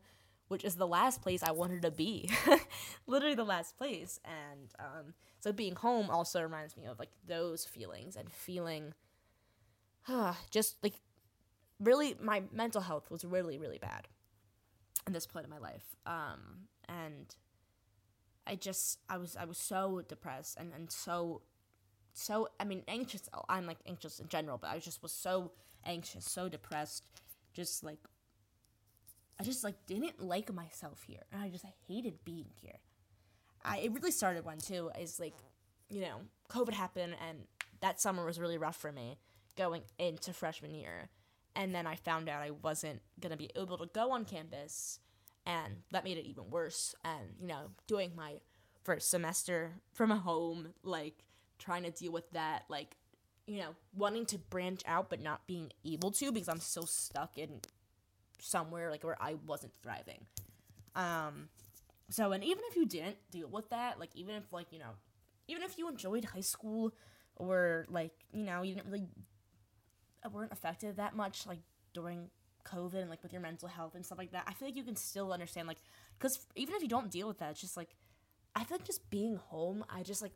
which 0.49 0.65
is 0.65 0.77
the 0.77 0.87
last 0.87 1.23
place 1.23 1.43
I 1.43 1.53
wanted 1.53 1.83
to 1.83 1.91
be. 1.91 2.31
Literally 3.07 3.35
the 3.35 3.45
last 3.45 3.77
place. 3.77 4.21
And 4.25 4.71
um, 4.79 5.15
so 5.41 5.53
being 5.53 5.75
home 5.75 6.11
also 6.11 6.43
reminds 6.43 6.77
me 6.77 6.87
of 6.87 6.99
like 6.99 7.11
those 7.27 7.65
feelings 7.65 8.17
and 8.17 8.31
feeling 8.31 8.95
uh, 10.09 10.35
just 10.51 10.77
like 10.83 10.95
really 11.81 12.17
my 12.21 12.43
mental 12.53 12.81
health 12.81 13.11
was 13.11 13.25
really 13.25 13.59
really 13.59 13.79
bad 13.79 14.09
in 15.07 15.13
this 15.13 15.27
point 15.27 15.45
in 15.45 15.51
my 15.51 15.59
life. 15.59 15.85
Um, 16.07 16.69
and 16.89 17.35
I 18.47 18.55
just 18.55 19.01
I 19.09 19.19
was 19.19 19.37
I 19.37 19.45
was 19.45 19.59
so 19.59 20.03
depressed 20.09 20.57
and, 20.59 20.73
and 20.73 20.91
so 20.91 21.43
so 22.13 22.49
I 22.61 22.65
mean 22.65 22.83
anxious 22.89 23.29
I'm 23.49 23.67
like 23.67 23.79
anxious 23.87 24.21
in 24.21 24.29
general, 24.29 24.59
but 24.59 24.71
I 24.71 24.79
just 24.79 25.03
was 25.03 25.13
so 25.13 25.53
anxious, 25.85 26.25
so 26.25 26.49
depressed, 26.49 27.05
just 27.53 27.83
like 27.83 27.99
I 29.39 29.45
just 29.45 29.65
like 29.65 29.75
didn't 29.87 30.23
like 30.23 30.53
myself 30.53 31.03
here. 31.07 31.23
And 31.33 31.43
I 31.43 31.49
just 31.49 31.65
hated 31.89 32.25
being 32.25 32.51
here. 32.61 32.79
I 33.65 33.79
it 33.79 33.93
really 33.93 34.11
started 34.11 34.45
when 34.45 34.59
too, 34.59 34.91
is 34.99 35.21
like, 35.21 35.35
you 35.89 36.01
know, 36.01 36.21
COVID 36.51 36.73
happened 36.73 37.17
and 37.29 37.41
that 37.81 38.01
summer 38.01 38.25
was 38.25 38.41
really 38.41 38.59
rough 38.59 38.77
for 38.77 38.93
me 38.93 39.19
going 39.57 39.83
into 39.99 40.33
freshman 40.33 40.75
year 40.75 41.11
and 41.57 41.75
then 41.75 41.87
I 41.87 41.97
found 41.97 42.29
out 42.29 42.43
I 42.43 42.51
wasn't 42.51 43.01
gonna 43.19 43.37
be 43.37 43.51
able 43.57 43.79
to 43.79 43.87
go 43.87 44.13
on 44.13 44.27
campus, 44.27 45.01
and 45.47 45.79
that 45.91 46.05
made 46.05 46.19
it 46.19 46.27
even 46.27 46.51
worse. 46.51 46.95
And 47.05 47.35
you 47.41 47.49
know, 47.49 47.71
doing 47.87 48.13
my 48.15 48.35
first 48.85 49.11
semester 49.11 49.73
from 49.93 50.11
home, 50.11 50.75
like 50.85 51.25
trying 51.59 51.83
to 51.85 51.91
deal 51.91 52.13
with 52.13 52.31
that, 52.33 52.65
like 52.69 52.97
you 53.47 53.61
know, 53.61 53.75
wanting 53.97 54.27
to 54.27 54.39
branch 54.39 54.83
out 54.87 55.09
but 55.09 55.23
not 55.23 55.47
being 55.47 55.73
able 55.85 56.11
to 56.11 56.31
because 56.31 56.49
I'm 56.49 56.61
still 56.61 56.87
stuck 56.87 57.39
in 57.39 57.61
somewhere 58.39 58.91
like 58.91 59.05
where 59.05 59.17
I 59.21 59.35
wasn't 59.47 59.73
thriving. 59.83 60.27
Um, 60.95 61.49
so 62.11 62.33
and 62.33 62.45
even 62.45 62.63
if 62.69 62.77
you 62.77 62.87
didn't 62.87 63.17
deal 63.31 63.49
with 63.49 63.69
that, 63.71 63.99
like 63.99 64.11
even 64.15 64.35
if 64.35 64.53
like 64.53 64.73
you 64.73 64.79
know, 64.79 64.95
even 65.49 65.63
if 65.63 65.79
you 65.79 65.89
enjoyed 65.89 66.25
high 66.25 66.41
school 66.41 66.95
or 67.37 67.87
like 67.89 68.13
you 68.33 68.45
know 68.45 68.63
you 68.63 68.75
didn't 68.75 68.87
really 68.87 69.09
weren't 70.33 70.53
affected 70.53 70.97
that 70.97 71.15
much 71.15 71.47
like 71.47 71.61
during 71.93 72.29
COVID 72.65 72.95
and 72.95 73.11
like 73.11 73.23
with 73.23 73.33
your 73.33 73.43
mental 73.43 73.69
health 73.69 73.95
and 73.95 74.05
stuff 74.05 74.19
like 74.19 74.33
that, 74.33 74.45
I 74.47 74.53
feel 74.53 74.69
like 74.69 74.77
you 74.77 74.83
can 74.83 74.97
still 74.97 75.33
understand 75.33 75.69
like 75.69 75.79
because 76.19 76.47
even 76.55 76.75
if 76.75 76.83
you 76.83 76.89
don't 76.89 77.11
deal 77.11 77.29
with 77.29 77.39
that, 77.39 77.51
it's 77.51 77.61
just 77.61 77.77
like 77.77 77.91
I 78.55 78.65
feel 78.65 78.79
like 78.79 78.87
just 78.87 79.09
being 79.11 79.37
home, 79.37 79.85
I 79.89 80.03
just 80.03 80.23
like 80.23 80.33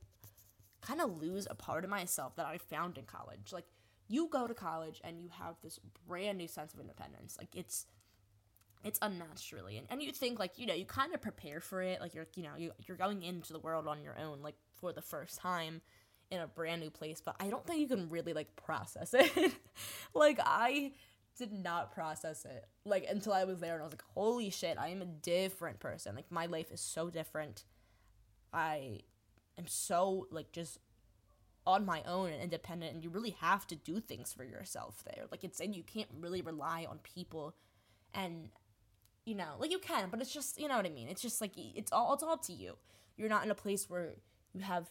kind 0.80 1.00
of 1.00 1.21
lose 1.21 1.47
a 1.50 1.54
part 1.54 1.85
of 1.85 1.90
myself 1.90 2.37
that 2.37 2.47
I 2.47 2.59
found 2.59 2.99
in 2.99 3.04
college. 3.04 3.52
Like 3.52 3.66
you 4.11 4.29
go 4.29 4.47
to 4.47 4.55
college 4.55 5.00
and 5.05 5.21
you 5.21 5.31
have 5.38 5.55
this 5.62 5.79
brand 6.07 6.37
new 6.37 6.49
sense 6.49 6.75
of 6.75 6.81
independence. 6.81 7.37
Like 7.38 7.55
it's 7.55 7.87
it's 8.83 8.99
unmatched 9.02 9.52
really 9.52 9.76
and, 9.76 9.87
and 9.90 10.02
you 10.02 10.11
think 10.11 10.38
like 10.38 10.59
you 10.59 10.67
know 10.67 10.73
you 10.73 10.87
kind 10.87 11.12
of 11.12 11.21
prepare 11.21 11.61
for 11.61 11.83
it 11.83 12.00
like 12.00 12.14
you're 12.14 12.26
you 12.35 12.43
know 12.43 12.52
you, 12.57 12.73
you're 12.88 12.97
going 12.97 13.23
into 13.23 13.52
the 13.52 13.59
world 13.59 13.87
on 13.87 14.02
your 14.02 14.17
own 14.19 14.40
like 14.40 14.55
for 14.73 14.90
the 14.90 15.02
first 15.02 15.38
time 15.38 15.83
in 16.31 16.40
a 16.40 16.47
brand 16.47 16.81
new 16.81 16.90
place, 16.90 17.21
but 17.25 17.37
I 17.40 17.49
don't 17.49 17.67
think 17.67 17.81
you 17.81 17.88
can 17.88 18.09
really 18.09 18.33
like 18.33 18.55
process 18.57 19.14
it. 19.14 19.52
like 20.14 20.38
I 20.45 20.93
did 21.37 21.52
not 21.52 21.93
process 21.93 22.45
it 22.45 22.67
like 22.85 23.07
until 23.09 23.33
I 23.33 23.45
was 23.45 23.61
there 23.61 23.75
and 23.75 23.83
I 23.83 23.85
was 23.85 23.93
like, 23.93 24.05
holy 24.14 24.50
shit, 24.50 24.79
I 24.79 24.88
am 24.88 25.02
a 25.02 25.07
different 25.07 25.81
person. 25.81 26.14
Like 26.14 26.31
my 26.31 26.47
life 26.47 26.71
is 26.71 26.81
so 26.81 27.11
different. 27.11 27.64
I 28.52 29.00
am 29.59 29.67
so 29.67 30.26
like 30.31 30.52
just 30.52 30.79
on 31.67 31.85
my 31.85 32.02
own 32.07 32.31
and 32.31 32.43
independent 32.43 32.95
and 32.95 33.05
you 33.05 33.11
really 33.11 33.37
have 33.40 33.67
to 33.67 33.76
do 33.76 34.00
things 34.00 34.33
for 34.33 34.45
yourself 34.45 35.05
there. 35.05 35.25
Like 35.31 35.45
it's 35.45 35.61
and 35.61 35.75
you 35.75 35.83
can't 35.83 36.09
really 36.19 36.43
rely 36.43 36.87
on 36.88 36.99
people 36.99 37.55
and 38.14 38.49
you 39.26 39.35
know, 39.35 39.55
like 39.59 39.71
you 39.71 39.79
can, 39.79 40.09
but 40.11 40.21
it's 40.21 40.33
just 40.33 40.59
you 40.61 40.69
know 40.69 40.76
what 40.76 40.87
I 40.87 40.90
mean. 40.90 41.09
It's 41.09 41.23
just 41.23 41.40
like 41.40 41.52
it's 41.57 41.93
all 41.93 42.14
it's 42.14 42.23
all 42.23 42.31
up 42.33 42.43
to 42.47 42.52
you. 42.52 42.76
You're 43.17 43.29
not 43.29 43.45
in 43.45 43.50
a 43.50 43.55
place 43.55 43.88
where 43.88 44.14
you 44.55 44.62
have 44.62 44.87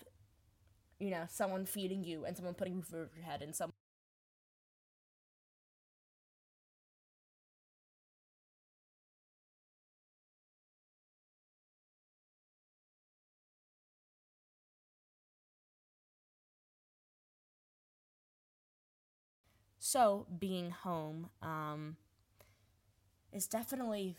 you 0.99 1.09
know, 1.11 1.23
someone 1.29 1.65
feeding 1.65 2.03
you 2.03 2.25
and 2.25 2.35
someone 2.35 2.53
putting 2.53 2.75
roof 2.75 2.93
over 2.93 3.09
your 3.15 3.25
head 3.25 3.41
and 3.41 3.55
some 3.55 3.71
So 19.79 20.27
being 20.37 20.71
home 20.71 21.29
um, 21.41 21.95
is 23.31 23.47
definitely 23.47 24.17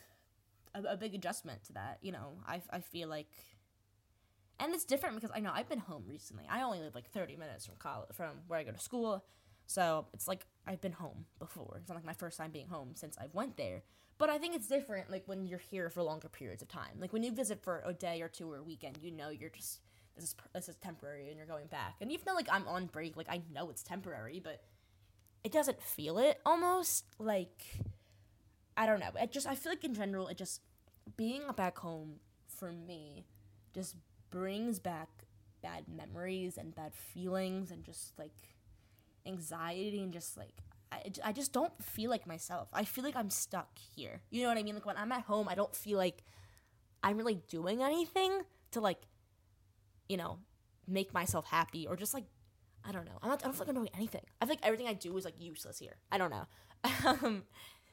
a, 0.75 0.83
a 0.93 0.97
big 0.97 1.15
adjustment 1.15 1.65
to 1.65 1.75
that. 1.75 1.99
You 2.01 2.13
know, 2.13 2.39
I, 2.47 2.63
I 2.71 2.81
feel 2.81 3.09
like, 3.09 3.27
and 4.59 4.75
it's 4.75 4.85
different 4.85 5.17
because 5.17 5.31
I 5.35 5.41
know 5.41 5.53
I've 5.55 5.69
been 5.69 5.79
home 5.79 6.05
recently. 6.07 6.45
I 6.51 6.63
only 6.63 6.81
live 6.81 6.95
like 6.95 7.11
30 7.11 7.37
minutes 7.37 7.67
from 7.67 7.77
college, 7.79 8.09
from 8.13 8.31
where 8.49 8.59
I 8.59 8.65
go 8.65 8.73
to 8.73 8.79
school. 8.79 9.25
So 9.67 10.07
it's 10.15 10.27
like 10.27 10.47
I've 10.67 10.81
been 10.81 10.93
home 10.93 11.27
before. 11.39 11.77
It's 11.79 11.89
not 11.89 11.95
like 11.95 12.05
my 12.05 12.15
first 12.15 12.39
time 12.39 12.51
being 12.51 12.67
home 12.67 12.93
since 12.95 13.17
I've 13.19 13.35
went 13.35 13.57
there. 13.57 13.83
But 14.19 14.29
I 14.29 14.37
think 14.39 14.55
it's 14.55 14.67
different 14.67 15.11
like 15.11 15.23
when 15.27 15.47
you're 15.47 15.59
here 15.59 15.89
for 15.89 16.03
longer 16.03 16.29
periods 16.29 16.63
of 16.63 16.69
time. 16.69 16.99
Like 16.99 17.13
when 17.13 17.23
you 17.23 17.33
visit 17.33 17.63
for 17.63 17.83
a 17.87 17.93
day 17.93 18.21
or 18.21 18.29
two 18.29 18.51
or 18.51 18.57
a 18.57 18.63
weekend, 18.63 18.99
you 19.01 19.11
know 19.11 19.29
you're 19.29 19.51
just 19.51 19.81
this 20.17 20.25
is 20.25 20.35
this 20.55 20.69
is 20.69 20.77
temporary 20.77 21.29
and 21.29 21.37
you're 21.37 21.47
going 21.47 21.69
back. 21.69 21.97
And 22.01 22.11
even 22.11 22.25
though 22.27 22.35
like 22.35 22.49
I'm 22.51 22.67
on 22.67 22.87
break, 22.87 23.17
like 23.17 23.29
I 23.31 23.43
know 23.55 23.71
it's 23.71 23.83
temporary, 23.83 24.41
but 24.43 24.61
it 25.45 25.53
doesn't 25.53 25.83
feel 25.83 26.19
it 26.19 26.41
almost 26.45 27.05
like 27.19 27.79
I 28.77 28.87
don't 28.87 29.01
know. 29.01 29.11
It 29.21 29.33
just 29.33 29.47
I 29.47 29.55
feel 29.55 29.73
like 29.73 29.85
in 29.85 29.95
general 29.95 30.29
it 30.29 30.37
just 30.37 30.61
being 31.17 31.43
back 31.57 31.79
home 31.79 32.17
for 32.49 32.73
me 32.73 33.27
just 33.75 33.97
brings 34.31 34.79
back 34.79 35.09
bad 35.63 35.85
memories 35.89 36.57
and 36.57 36.75
bad 36.75 36.95
feelings 36.95 37.71
and 37.71 37.85
just 37.85 38.19
like 38.19 38.33
anxiety 39.27 40.03
and 40.03 40.13
just 40.13 40.37
like 40.37 40.55
I, 40.93 41.03
I 41.25 41.33
just 41.33 41.53
don't 41.53 41.73
feel 41.83 42.11
like 42.11 42.27
myself. 42.27 42.69
I 42.73 42.85
feel 42.85 43.05
like 43.05 43.17
I'm 43.17 43.31
stuck 43.31 43.79
here. 43.95 44.23
You 44.31 44.43
know 44.43 44.49
what 44.49 44.59
I 44.59 44.63
mean? 44.63 44.75
Like 44.75 44.87
when 44.87 44.97
I'm 44.97 45.13
at 45.13 45.23
home, 45.23 45.49
I 45.49 45.55
don't 45.55 45.75
feel 45.75 45.99
like 45.99 46.25
I'm 47.03 47.17
really 47.17 47.41
doing 47.49 47.83
anything 47.83 48.43
to 48.73 48.81
like, 48.81 49.03
you 50.09 50.17
know, 50.17 50.39
make 50.89 51.15
myself 51.15 51.47
happy 51.47 51.87
or 51.87 51.97
just 51.97 52.13
like, 52.13 52.25
I 52.85 52.93
don't 52.93 53.05
know. 53.05 53.19
I'm 53.23 53.29
not, 53.29 53.43
I 53.43 53.47
don't 53.47 53.57
feel 53.57 53.83
like 53.83 53.97
anything. 53.97 54.23
I 54.41 54.47
feel 54.47 54.55
like 54.55 54.65
everything 54.65 54.87
I 54.89 54.95
do 54.95 55.17
is 55.17 55.25
like 55.25 55.35
useless 55.39 55.79
here. 55.79 55.97
I 56.11 56.19
don't 56.19 56.31
know. 56.31 56.47
um, 57.07 57.43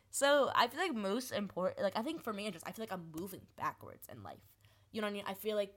so 0.10 0.50
I 0.56 0.68
feel 0.68 0.80
like 0.80 0.96
most 0.96 1.32
important, 1.32 1.82
like 1.82 1.98
I 1.98 2.02
think 2.02 2.24
for 2.24 2.34
me, 2.34 2.50
just 2.52 2.68
I 2.68 2.72
feel 2.72 2.84
like 2.84 2.94
I'm 2.94 3.12
moving 3.20 3.42
backwards 3.58 4.08
in 4.12 4.24
life. 4.24 4.40
You 4.92 5.02
know 5.02 5.08
what 5.08 5.12
I 5.12 5.14
mean? 5.14 5.24
I 5.28 5.34
feel 5.34 5.56
like 5.56 5.74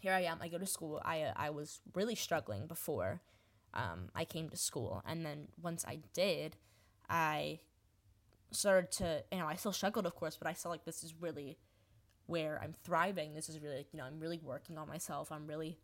here 0.00 0.12
I 0.12 0.22
am. 0.22 0.38
I 0.42 0.48
go 0.48 0.58
to 0.58 0.66
school. 0.66 1.00
I 1.04 1.22
uh, 1.22 1.32
I 1.36 1.50
was 1.50 1.80
really 1.94 2.14
struggling 2.14 2.66
before 2.66 3.22
um, 3.74 4.08
I 4.14 4.24
came 4.24 4.48
to 4.50 4.56
school. 4.56 5.02
And 5.06 5.24
then 5.26 5.48
once 5.60 5.84
I 5.86 5.98
did, 6.14 6.56
I 7.10 7.60
started 8.50 8.90
to, 8.92 9.24
you 9.32 9.38
know, 9.38 9.46
I 9.46 9.56
still 9.56 9.72
struggled, 9.72 10.06
of 10.06 10.14
course, 10.14 10.36
but 10.36 10.48
I 10.48 10.52
saw 10.52 10.68
like 10.68 10.84
this 10.84 11.02
is 11.02 11.14
really 11.20 11.58
where 12.26 12.60
I'm 12.62 12.74
thriving. 12.84 13.34
This 13.34 13.48
is 13.48 13.58
really, 13.60 13.86
you 13.92 13.98
know, 13.98 14.04
I'm 14.04 14.20
really 14.20 14.38
working 14.42 14.78
on 14.78 14.88
myself. 14.88 15.30
I'm 15.32 15.46
really, 15.46 15.78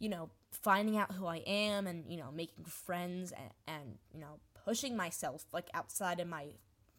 you 0.00 0.08
know, 0.08 0.30
finding 0.50 0.96
out 0.96 1.12
who 1.12 1.26
I 1.26 1.36
am 1.46 1.86
and, 1.86 2.04
you 2.10 2.16
know, 2.16 2.32
making 2.34 2.64
friends 2.64 3.32
and, 3.32 3.50
and 3.68 3.98
you 4.12 4.18
know, 4.20 4.40
pushing 4.64 4.96
myself 4.96 5.44
like 5.52 5.68
outside 5.72 6.18
of 6.18 6.26
my 6.26 6.46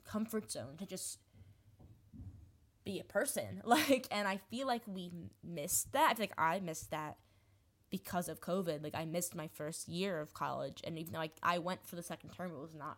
comfort 0.05 0.49
zone 0.49 0.77
to 0.77 0.85
just 0.85 1.19
be 2.85 2.99
a 2.99 3.03
person. 3.03 3.61
Like, 3.65 4.07
and 4.11 4.27
I 4.27 4.37
feel 4.49 4.67
like 4.67 4.83
we 4.87 5.11
missed 5.43 5.91
that. 5.91 6.11
I 6.11 6.13
feel 6.13 6.23
like 6.23 6.33
I 6.39 6.59
missed 6.59 6.91
that 6.91 7.17
because 7.89 8.29
of 8.29 8.39
COVID. 8.39 8.83
Like 8.83 8.95
I 8.95 9.05
missed 9.05 9.35
my 9.35 9.47
first 9.47 9.87
year 9.87 10.19
of 10.19 10.33
college, 10.33 10.81
and 10.83 10.97
even 10.97 11.13
though 11.13 11.19
I, 11.19 11.31
I 11.41 11.57
went 11.59 11.85
for 11.85 11.95
the 11.95 12.03
second 12.03 12.31
term, 12.31 12.51
it 12.51 12.59
was 12.59 12.73
not 12.73 12.97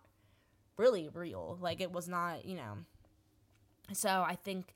really 0.78 1.10
real. 1.14 1.58
Like 1.62 1.82
it 1.82 1.92
was 1.92 2.08
not, 2.08 2.46
you 2.46 2.56
know. 2.56 2.78
So 3.92 4.24
I 4.26 4.36
think 4.36 4.74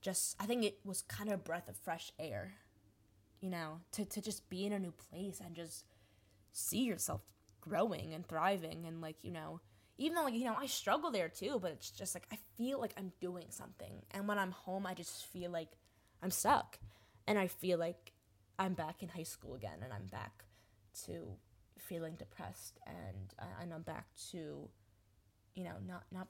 just 0.00 0.36
I 0.38 0.46
think 0.46 0.64
it 0.64 0.78
was 0.84 1.02
kind 1.02 1.28
of 1.28 1.34
a 1.36 1.42
breath 1.42 1.68
of 1.68 1.76
fresh 1.76 2.12
air, 2.18 2.54
you 3.40 3.50
know, 3.50 3.80
to 3.92 4.04
to 4.04 4.20
just 4.20 4.48
be 4.48 4.66
in 4.66 4.72
a 4.72 4.78
new 4.78 4.92
place 4.92 5.40
and 5.44 5.54
just 5.54 5.84
see 6.52 6.84
yourself 6.84 7.22
growing 7.60 8.14
and 8.14 8.26
thriving 8.26 8.84
and 8.86 9.00
like 9.00 9.16
you 9.22 9.30
know 9.32 9.60
even 9.98 10.14
though 10.14 10.24
like 10.24 10.34
you 10.34 10.44
know 10.44 10.56
I 10.58 10.66
struggle 10.66 11.10
there 11.10 11.28
too, 11.28 11.58
but 11.60 11.72
it's 11.72 11.90
just 11.90 12.14
like 12.14 12.26
I 12.32 12.38
feel 12.56 12.80
like 12.80 12.94
I'm 12.96 13.12
doing 13.20 13.46
something, 13.50 14.02
and 14.12 14.28
when 14.28 14.38
I'm 14.38 14.52
home, 14.52 14.86
I 14.86 14.94
just 14.94 15.26
feel 15.26 15.50
like 15.50 15.70
I'm 16.22 16.30
stuck, 16.30 16.78
and 17.26 17.38
I 17.38 17.48
feel 17.48 17.78
like 17.78 18.12
I'm 18.58 18.74
back 18.74 19.02
in 19.02 19.08
high 19.08 19.22
school 19.22 19.54
again 19.54 19.78
and 19.82 19.92
I'm 19.92 20.06
back 20.06 20.44
to 21.06 21.36
feeling 21.78 22.14
depressed 22.16 22.78
and 22.86 23.34
uh, 23.38 23.62
and 23.62 23.72
I'm 23.72 23.82
back 23.82 24.06
to 24.32 24.68
you 25.54 25.64
know 25.64 25.74
not 25.86 26.04
not 26.12 26.28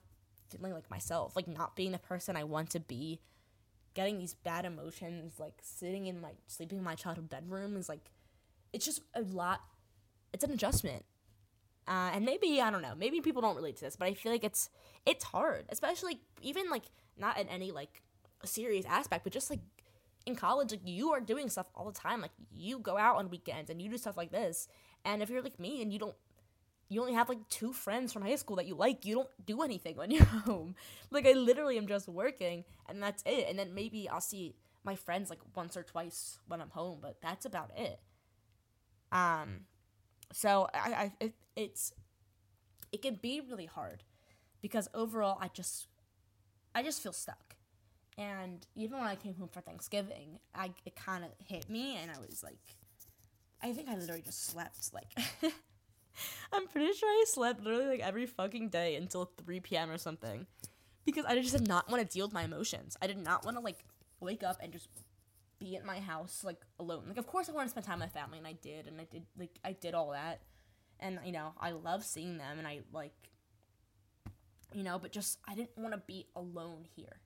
feeling 0.49 0.73
like 0.73 0.89
myself 0.89 1.35
like 1.35 1.47
not 1.47 1.75
being 1.75 1.91
the 1.91 1.99
person 1.99 2.35
I 2.35 2.43
want 2.43 2.69
to 2.71 2.79
be 2.79 3.19
getting 3.99 4.17
these 4.17 4.33
bad 4.33 4.63
emotions 4.63 5.33
like 5.39 5.55
sitting 5.61 6.07
in 6.07 6.21
my 6.21 6.31
sleeping 6.47 6.77
in 6.77 6.83
my 6.83 6.95
childhood 6.95 7.29
bedroom 7.29 7.75
is 7.75 7.89
like 7.89 8.11
it's 8.71 8.85
just 8.85 9.01
a 9.13 9.21
lot 9.21 9.59
it's 10.33 10.43
an 10.43 10.51
adjustment 10.51 11.03
uh, 11.87 12.11
and 12.13 12.23
maybe 12.23 12.61
I 12.61 12.71
don't 12.71 12.81
know 12.81 12.93
maybe 12.97 13.19
people 13.19 13.41
don't 13.41 13.57
relate 13.57 13.75
to 13.77 13.85
this 13.85 13.97
but 13.97 14.07
I 14.07 14.13
feel 14.13 14.31
like 14.31 14.45
it's 14.45 14.69
it's 15.05 15.25
hard 15.25 15.65
especially 15.67 16.21
even 16.41 16.69
like 16.69 16.83
not 17.17 17.37
in 17.37 17.49
any 17.49 17.71
like 17.71 18.01
serious 18.45 18.85
aspect 18.85 19.25
but 19.25 19.33
just 19.33 19.49
like 19.49 19.59
in 20.29 20.35
college, 20.35 20.71
like 20.71 20.81
you 20.85 21.11
are 21.11 21.19
doing 21.19 21.49
stuff 21.49 21.67
all 21.75 21.85
the 21.85 21.99
time. 21.99 22.21
Like 22.21 22.31
you 22.55 22.79
go 22.79 22.97
out 22.97 23.17
on 23.17 23.29
weekends 23.29 23.69
and 23.69 23.81
you 23.81 23.89
do 23.89 23.97
stuff 23.97 24.17
like 24.17 24.31
this. 24.31 24.67
And 25.05 25.21
if 25.21 25.29
you're 25.29 25.41
like 25.41 25.59
me 25.59 25.81
and 25.81 25.91
you 25.91 25.99
don't 25.99 26.15
you 26.89 27.01
only 27.01 27.13
have 27.13 27.29
like 27.29 27.47
two 27.49 27.71
friends 27.71 28.11
from 28.11 28.23
high 28.23 28.35
school 28.35 28.55
that 28.57 28.67
you 28.67 28.75
like, 28.75 29.05
you 29.05 29.15
don't 29.15 29.45
do 29.45 29.61
anything 29.61 29.95
when 29.95 30.11
you're 30.11 30.25
home. 30.25 30.75
Like 31.11 31.25
I 31.27 31.33
literally 31.33 31.77
am 31.77 31.87
just 31.87 32.07
working 32.07 32.65
and 32.87 33.01
that's 33.01 33.23
it. 33.25 33.45
And 33.47 33.57
then 33.57 33.73
maybe 33.73 34.09
I'll 34.09 34.21
see 34.21 34.55
my 34.83 34.95
friends 34.95 35.29
like 35.29 35.39
once 35.55 35.77
or 35.77 35.83
twice 35.83 36.39
when 36.47 36.61
I'm 36.61 36.71
home, 36.71 36.99
but 37.01 37.21
that's 37.21 37.45
about 37.45 37.71
it. 37.77 37.99
Um 39.11 39.61
so 40.31 40.67
I, 40.73 40.91
I 40.93 41.11
it, 41.19 41.33
it's 41.55 41.93
it 42.91 43.01
can 43.01 43.15
be 43.15 43.41
really 43.41 43.65
hard 43.65 44.03
because 44.61 44.87
overall 44.93 45.37
I 45.41 45.49
just 45.49 45.87
I 46.73 46.83
just 46.83 47.01
feel 47.01 47.13
stuck. 47.13 47.55
And 48.17 48.65
even 48.75 48.99
when 48.99 49.07
I 49.07 49.15
came 49.15 49.35
home 49.35 49.49
for 49.49 49.61
Thanksgiving, 49.61 50.39
I 50.53 50.71
it 50.85 50.95
kind 50.95 51.23
of 51.23 51.31
hit 51.45 51.69
me, 51.69 51.97
and 51.97 52.11
I 52.11 52.19
was 52.19 52.43
like, 52.43 52.75
I 53.61 53.71
think 53.71 53.87
I 53.87 53.95
literally 53.95 54.21
just 54.21 54.45
slept. 54.45 54.93
Like, 54.93 55.07
I'm 56.53 56.67
pretty 56.67 56.93
sure 56.93 57.09
I 57.09 57.23
slept 57.27 57.63
literally 57.63 57.87
like 57.87 57.99
every 58.01 58.25
fucking 58.25 58.69
day 58.69 58.95
until 58.95 59.31
3 59.45 59.59
p.m. 59.59 59.89
or 59.89 59.97
something, 59.97 60.45
because 61.05 61.25
I 61.25 61.35
just 61.39 61.53
did 61.53 61.67
not 61.67 61.89
want 61.89 62.07
to 62.07 62.13
deal 62.13 62.25
with 62.25 62.33
my 62.33 62.43
emotions. 62.43 62.97
I 63.01 63.07
did 63.07 63.17
not 63.17 63.45
want 63.45 63.57
to 63.57 63.61
like 63.61 63.79
wake 64.19 64.43
up 64.43 64.57
and 64.61 64.71
just 64.71 64.89
be 65.59 65.75
at 65.75 65.85
my 65.85 65.99
house 65.99 66.43
like 66.43 66.61
alone. 66.79 67.03
Like, 67.07 67.17
of 67.17 67.27
course, 67.27 67.49
I 67.49 67.51
want 67.51 67.67
to 67.67 67.71
spend 67.71 67.85
time 67.85 67.99
with 67.99 68.13
my 68.13 68.19
family, 68.21 68.37
and 68.37 68.47
I 68.47 68.53
did, 68.53 68.87
and 68.87 68.99
I 68.99 69.05
did 69.05 69.23
like 69.37 69.59
I 69.63 69.73
did 69.73 69.93
all 69.93 70.11
that, 70.11 70.41
and 70.99 71.19
you 71.25 71.31
know, 71.31 71.53
I 71.59 71.71
love 71.71 72.03
seeing 72.03 72.37
them, 72.37 72.57
and 72.57 72.67
I 72.67 72.81
like, 72.93 73.13
you 74.73 74.83
know, 74.83 74.99
but 74.99 75.11
just 75.11 75.39
I 75.47 75.55
didn't 75.55 75.77
want 75.77 75.93
to 75.93 76.01
be 76.05 76.27
alone 76.35 76.85
here. 76.95 77.21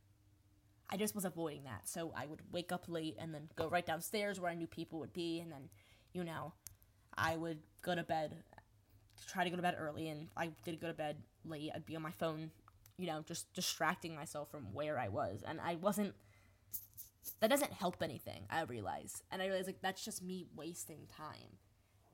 I 0.89 0.97
just 0.97 1.15
was 1.15 1.25
avoiding 1.25 1.63
that. 1.63 1.89
So 1.89 2.13
I 2.15 2.27
would 2.27 2.41
wake 2.51 2.71
up 2.71 2.85
late 2.87 3.15
and 3.17 3.33
then 3.33 3.49
go 3.55 3.67
right 3.67 3.85
downstairs 3.85 4.39
where 4.39 4.51
I 4.51 4.55
knew 4.55 4.67
people 4.67 4.99
would 4.99 5.13
be, 5.13 5.39
and 5.39 5.51
then, 5.51 5.69
you 6.13 6.23
know, 6.23 6.53
I 7.17 7.35
would 7.35 7.59
go 7.81 7.95
to 7.95 8.03
bed, 8.03 8.35
try 9.27 9.43
to 9.43 9.49
go 9.49 9.55
to 9.55 9.61
bed 9.61 9.75
early, 9.79 10.09
and 10.09 10.27
I 10.35 10.51
did 10.65 10.79
go 10.79 10.87
to 10.87 10.93
bed 10.93 11.17
late. 11.45 11.71
I'd 11.73 11.85
be 11.85 11.95
on 11.95 12.01
my 12.01 12.11
phone, 12.11 12.51
you 12.97 13.07
know, 13.07 13.23
just 13.25 13.51
distracting 13.53 14.15
myself 14.15 14.49
from 14.51 14.73
where 14.73 14.99
I 14.99 15.09
was, 15.09 15.43
and 15.47 15.59
I 15.61 15.75
wasn't. 15.75 16.13
That 17.39 17.49
doesn't 17.49 17.73
help 17.73 18.01
anything. 18.01 18.45
I 18.49 18.63
realize, 18.63 19.23
and 19.31 19.41
I 19.41 19.47
realize 19.47 19.67
like 19.67 19.81
that's 19.81 20.03
just 20.03 20.23
me 20.23 20.45
wasting 20.55 21.07
time. 21.15 21.57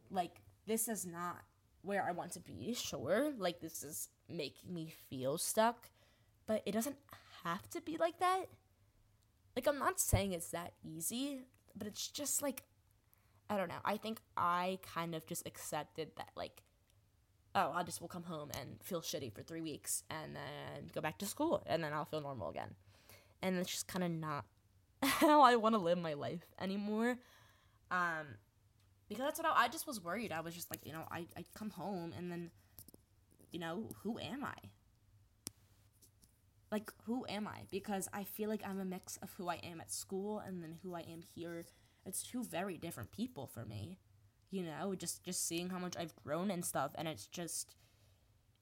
Like 0.09 0.41
this 0.65 0.87
is 0.87 1.05
not 1.05 1.37
where 1.81 2.05
I 2.07 2.11
want 2.11 2.31
to 2.33 2.39
be. 2.39 2.73
Sure, 2.73 3.31
like 3.37 3.59
this 3.59 3.83
is 3.83 4.09
making 4.27 4.73
me 4.73 4.93
feel 5.09 5.37
stuck, 5.37 5.89
but 6.47 6.61
it 6.65 6.71
doesn't 6.71 6.97
have 7.43 7.69
to 7.69 7.81
be 7.81 7.97
like 7.97 8.19
that 8.19 8.45
like 9.55 9.67
I'm 9.67 9.79
not 9.79 9.99
saying 9.99 10.31
it's 10.31 10.51
that 10.51 10.73
easy, 10.83 11.41
but 11.75 11.87
it's 11.87 12.07
just 12.07 12.41
like 12.41 12.63
I 13.49 13.57
don't 13.57 13.67
know. 13.67 13.81
I 13.83 13.97
think 13.97 14.21
I 14.37 14.79
kind 14.93 15.15
of 15.15 15.25
just 15.25 15.45
accepted 15.45 16.11
that 16.17 16.29
like 16.35 16.61
oh, 17.55 17.71
I 17.73 17.83
just 17.83 18.01
will 18.01 18.07
come 18.07 18.23
home 18.23 18.49
and 18.59 18.77
feel 18.83 19.01
shitty 19.01 19.33
for 19.33 19.41
3 19.41 19.61
weeks 19.61 20.03
and 20.09 20.35
then 20.35 20.89
go 20.93 21.01
back 21.01 21.17
to 21.19 21.25
school 21.25 21.63
and 21.65 21.83
then 21.83 21.93
I'll 21.93 22.05
feel 22.05 22.21
normal 22.21 22.49
again. 22.49 22.75
And 23.41 23.57
it's 23.57 23.71
just 23.71 23.87
kind 23.87 24.03
of 24.03 24.11
not 24.11 24.45
how 25.03 25.41
I 25.41 25.55
want 25.55 25.75
to 25.75 25.79
live 25.79 25.97
my 25.97 26.13
life 26.13 26.45
anymore. 26.59 27.17
Um 27.91 28.37
because 29.07 29.25
that's 29.25 29.39
what 29.39 29.47
I, 29.47 29.63
I 29.63 29.67
just 29.67 29.87
was 29.87 30.03
worried. 30.03 30.31
I 30.31 30.41
was 30.41 30.53
just 30.53 30.69
like, 30.69 30.85
you 30.85 30.93
know, 30.93 31.03
I 31.11 31.25
I 31.35 31.43
come 31.55 31.71
home 31.71 32.13
and 32.17 32.31
then 32.31 32.51
you 33.51 33.59
know, 33.59 33.89
who 34.03 34.19
am 34.19 34.43
I? 34.43 34.69
like 36.71 36.91
who 37.05 37.25
am 37.27 37.47
I? 37.47 37.61
Because 37.71 38.07
I 38.13 38.23
feel 38.23 38.49
like 38.49 38.61
I'm 38.65 38.79
a 38.79 38.85
mix 38.85 39.17
of 39.17 39.33
who 39.33 39.49
I 39.49 39.55
am 39.55 39.81
at 39.81 39.91
school 39.91 40.39
and 40.39 40.63
then 40.63 40.77
who 40.83 40.93
I 40.95 41.01
am 41.01 41.21
here. 41.35 41.65
It's 42.05 42.23
two 42.23 42.43
very 42.43 42.77
different 42.77 43.11
people 43.11 43.47
for 43.47 43.65
me. 43.65 43.97
You 44.51 44.63
know, 44.63 44.95
just 44.95 45.23
just 45.23 45.47
seeing 45.47 45.69
how 45.69 45.77
much 45.79 45.95
I've 45.97 46.15
grown 46.23 46.49
and 46.51 46.65
stuff 46.65 46.91
and 46.95 47.07
it's 47.07 47.27
just 47.27 47.75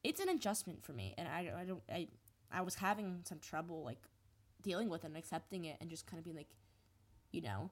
it's 0.03 0.19
an 0.19 0.29
adjustment 0.29 0.83
for 0.83 0.93
me 0.93 1.13
and 1.17 1.27
I, 1.27 1.51
I 1.61 1.65
don't 1.65 1.83
I 1.91 2.07
I 2.51 2.61
was 2.61 2.75
having 2.75 3.21
some 3.25 3.39
trouble 3.39 3.83
like 3.83 4.01
dealing 4.61 4.89
with 4.89 5.03
it 5.03 5.07
and 5.07 5.17
accepting 5.17 5.65
it 5.65 5.77
and 5.81 5.89
just 5.89 6.07
kind 6.07 6.19
of 6.19 6.25
being 6.25 6.37
like 6.37 6.49
you 7.31 7.41
know, 7.41 7.71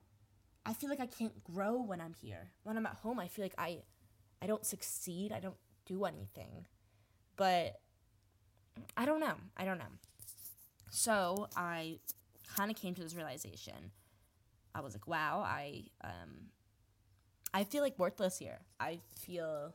I 0.65 0.73
feel 0.73 0.89
like 0.89 0.99
I 0.99 1.07
can't 1.07 1.43
grow 1.43 1.81
when 1.81 2.01
I'm 2.01 2.13
here. 2.13 2.51
When 2.63 2.77
I'm 2.77 2.85
at 2.85 2.95
home, 2.97 3.19
I 3.19 3.27
feel 3.27 3.45
like 3.45 3.55
I 3.57 3.79
I 4.41 4.47
don't 4.47 4.65
succeed. 4.65 5.31
I 5.33 5.39
don't 5.39 5.57
do 5.85 6.05
anything. 6.05 6.67
But 7.37 7.79
I 8.97 9.05
don't 9.05 9.19
know. 9.19 9.35
I 9.57 9.65
don't 9.65 9.77
know. 9.77 9.93
So 10.89 11.47
I 11.55 11.99
kind 12.55 12.71
of 12.71 12.77
came 12.77 12.95
to 12.95 13.03
this 13.03 13.15
realization. 13.15 13.91
I 14.75 14.81
was 14.81 14.93
like, 14.93 15.07
wow, 15.07 15.43
I 15.45 15.85
um 16.03 16.49
I 17.55 17.63
feel 17.63 17.81
like 17.81 17.97
worthless 17.97 18.37
here. 18.37 18.59
I 18.81 18.99
feel 19.17 19.73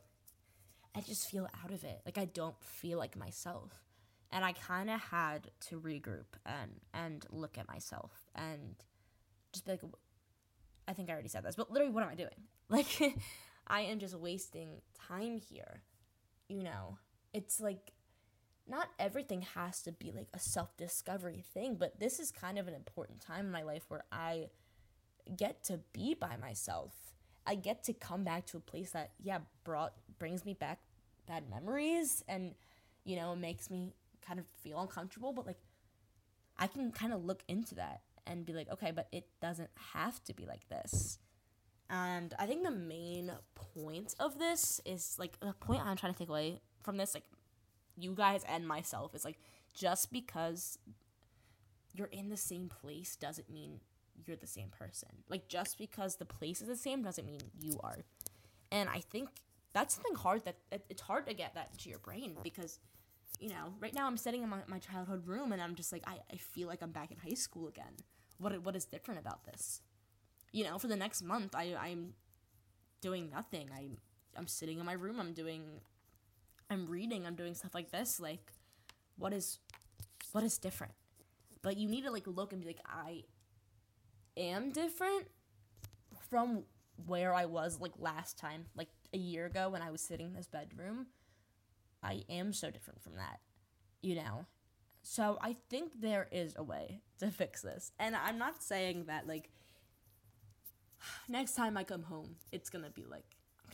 I 0.95 1.01
just 1.01 1.31
feel 1.31 1.47
out 1.63 1.71
of 1.71 1.83
it. 1.83 2.01
Like 2.05 2.19
I 2.19 2.25
don't 2.25 2.61
feel 2.63 2.99
like 2.99 3.17
myself. 3.17 3.71
And 4.31 4.45
I 4.45 4.53
kind 4.53 4.87
of 4.89 5.01
had 5.01 5.49
to 5.69 5.79
regroup 5.79 6.37
and 6.45 6.73
and 6.93 7.25
look 7.31 7.57
at 7.57 7.67
myself 7.67 8.11
and 8.35 8.75
just 9.51 9.65
be 9.65 9.71
like 9.71 9.81
I 10.87 10.93
think 10.93 11.09
I 11.09 11.13
already 11.13 11.27
said 11.27 11.43
this, 11.43 11.55
but 11.55 11.71
literally 11.71 11.91
what 11.91 12.03
am 12.03 12.09
I 12.09 12.15
doing? 12.15 12.29
Like 12.69 13.17
I 13.67 13.81
am 13.81 13.99
just 13.99 14.15
wasting 14.15 14.81
time 15.07 15.37
here. 15.37 15.81
You 16.49 16.63
know, 16.63 16.99
it's 17.33 17.59
like 17.59 17.93
not 18.67 18.89
everything 18.99 19.41
has 19.55 19.81
to 19.81 19.91
be 19.91 20.13
like 20.15 20.27
a 20.35 20.39
self 20.39 20.77
discovery 20.77 21.43
thing, 21.51 21.77
but 21.79 21.99
this 21.99 22.19
is 22.19 22.29
kind 22.31 22.59
of 22.59 22.67
an 22.67 22.75
important 22.75 23.21
time 23.21 23.47
in 23.47 23.51
my 23.51 23.63
life 23.63 23.85
where 23.87 24.03
I 24.11 24.49
get 25.35 25.63
to 25.65 25.79
be 25.93 26.13
by 26.13 26.37
myself. 26.37 27.00
I 27.45 27.55
get 27.55 27.83
to 27.85 27.93
come 27.93 28.23
back 28.23 28.45
to 28.47 28.57
a 28.57 28.59
place 28.59 28.91
that, 28.91 29.11
yeah, 29.21 29.39
brought 29.63 29.93
brings 30.19 30.45
me 30.45 30.53
back 30.53 30.79
bad 31.27 31.49
memories 31.49 32.23
and, 32.27 32.53
you 33.03 33.15
know, 33.15 33.35
makes 33.35 33.69
me 33.69 33.93
kind 34.25 34.39
of 34.39 34.45
feel 34.61 34.79
uncomfortable, 34.79 35.33
but 35.33 35.45
like 35.47 35.57
I 36.57 36.67
can 36.67 36.91
kind 36.91 37.13
of 37.13 37.25
look 37.25 37.43
into 37.47 37.75
that 37.75 38.01
and 38.27 38.45
be 38.45 38.53
like, 38.53 38.71
okay, 38.71 38.91
but 38.91 39.07
it 39.11 39.25
doesn't 39.41 39.69
have 39.93 40.23
to 40.25 40.33
be 40.33 40.45
like 40.45 40.67
this. 40.69 41.19
And 41.89 42.33
I 42.39 42.45
think 42.45 42.63
the 42.63 42.71
main 42.71 43.31
point 43.55 44.15
of 44.19 44.39
this 44.39 44.79
is 44.85 45.15
like 45.19 45.39
the 45.39 45.53
point 45.53 45.85
I'm 45.85 45.97
trying 45.97 46.13
to 46.13 46.19
take 46.19 46.29
away 46.29 46.61
from 46.83 46.97
this, 46.97 47.13
like 47.13 47.25
you 47.97 48.13
guys 48.13 48.45
and 48.47 48.67
myself, 48.67 49.13
is 49.15 49.25
like 49.25 49.39
just 49.73 50.11
because 50.11 50.77
you're 51.93 52.07
in 52.07 52.29
the 52.29 52.37
same 52.37 52.69
place 52.69 53.15
doesn't 53.15 53.49
mean 53.49 53.81
you're 54.25 54.37
the 54.37 54.47
same 54.47 54.69
person. 54.69 55.09
Like 55.29 55.47
just 55.47 55.77
because 55.77 56.15
the 56.15 56.25
place 56.25 56.61
is 56.61 56.67
the 56.67 56.75
same 56.75 57.01
doesn't 57.01 57.25
mean 57.25 57.41
you 57.59 57.79
are. 57.83 57.99
And 58.71 58.89
I 58.89 58.99
think 58.99 59.29
that's 59.73 59.95
something 59.95 60.15
hard 60.15 60.45
that 60.45 60.57
it's 60.89 61.01
hard 61.01 61.27
to 61.27 61.33
get 61.33 61.55
that 61.55 61.69
into 61.71 61.89
your 61.89 61.99
brain 61.99 62.37
because 62.43 62.79
you 63.39 63.49
know, 63.49 63.73
right 63.79 63.93
now 63.93 64.05
I'm 64.05 64.17
sitting 64.17 64.43
in 64.43 64.49
my, 64.49 64.59
my 64.67 64.77
childhood 64.77 65.25
room 65.25 65.51
and 65.51 65.61
I'm 65.61 65.75
just 65.75 65.91
like 65.91 66.03
I, 66.05 66.17
I 66.31 66.37
feel 66.37 66.67
like 66.67 66.81
I'm 66.81 66.91
back 66.91 67.11
in 67.11 67.17
high 67.17 67.35
school 67.35 67.67
again. 67.67 67.93
What 68.37 68.63
what 68.63 68.75
is 68.75 68.85
different 68.85 69.19
about 69.19 69.45
this? 69.45 69.81
You 70.51 70.65
know, 70.65 70.77
for 70.77 70.87
the 70.87 70.95
next 70.95 71.23
month 71.23 71.55
I 71.55 71.75
I'm 71.79 72.13
doing 73.01 73.29
nothing. 73.29 73.69
I 73.73 73.89
I'm 74.37 74.47
sitting 74.47 74.79
in 74.79 74.85
my 74.85 74.93
room, 74.93 75.19
I'm 75.19 75.33
doing 75.33 75.63
I'm 76.69 76.87
reading, 76.87 77.25
I'm 77.25 77.35
doing 77.35 77.55
stuff 77.55 77.73
like 77.73 77.91
this. 77.91 78.19
Like 78.19 78.51
what 79.17 79.33
is 79.33 79.59
what 80.31 80.43
is 80.43 80.57
different? 80.57 80.93
But 81.61 81.77
you 81.77 81.87
need 81.89 82.03
to 82.03 82.11
like 82.11 82.27
look 82.27 82.53
and 82.53 82.61
be 82.61 82.67
like 82.67 82.81
I 82.85 83.23
am 84.37 84.71
different 84.71 85.27
from 86.29 86.63
where 87.05 87.33
I 87.33 87.45
was 87.45 87.79
like 87.79 87.93
last 87.97 88.37
time, 88.37 88.65
like 88.75 88.89
a 89.13 89.17
year 89.17 89.45
ago 89.45 89.69
when 89.69 89.81
I 89.81 89.91
was 89.91 90.01
sitting 90.01 90.27
in 90.27 90.33
this 90.33 90.47
bedroom. 90.47 91.07
I 92.03 92.23
am 92.29 92.53
so 92.53 92.71
different 92.71 93.01
from 93.03 93.15
that, 93.15 93.39
you 94.01 94.15
know? 94.15 94.45
So 95.03 95.37
I 95.41 95.55
think 95.69 95.93
there 95.99 96.27
is 96.31 96.53
a 96.55 96.63
way 96.63 97.01
to 97.19 97.31
fix 97.31 97.61
this. 97.61 97.91
And 97.99 98.15
I'm 98.15 98.37
not 98.37 98.63
saying 98.63 99.05
that, 99.05 99.27
like, 99.27 99.49
next 101.29 101.55
time 101.55 101.77
I 101.77 101.83
come 101.83 102.03
home, 102.03 102.35
it's 102.51 102.69
gonna 102.69 102.89
be 102.89 103.05
like, 103.09 103.25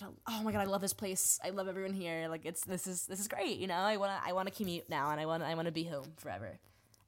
oh 0.02 0.44
my 0.44 0.52
god, 0.52 0.62
I 0.62 0.66
love 0.66 0.82
this 0.82 0.94
place. 0.94 1.40
I 1.44 1.50
love 1.50 1.68
everyone 1.68 1.94
here. 1.94 2.28
Like, 2.30 2.46
it's 2.46 2.64
this 2.64 2.88
is 2.88 3.08
this 3.08 3.20
is 3.20 3.28
great. 3.28 3.58
You 3.58 3.68
know, 3.68 3.76
I 3.76 3.98
wanna 3.98 4.20
I 4.24 4.34
wanna 4.34 4.52
commute 4.52 4.90
now, 4.90 5.12
and 5.12 5.20
I 5.20 5.26
wanna 5.26 5.46
I 5.46 5.56
wanna 5.56 5.72
be 5.72 5.84
home 5.84 6.14
forever. 6.18 6.60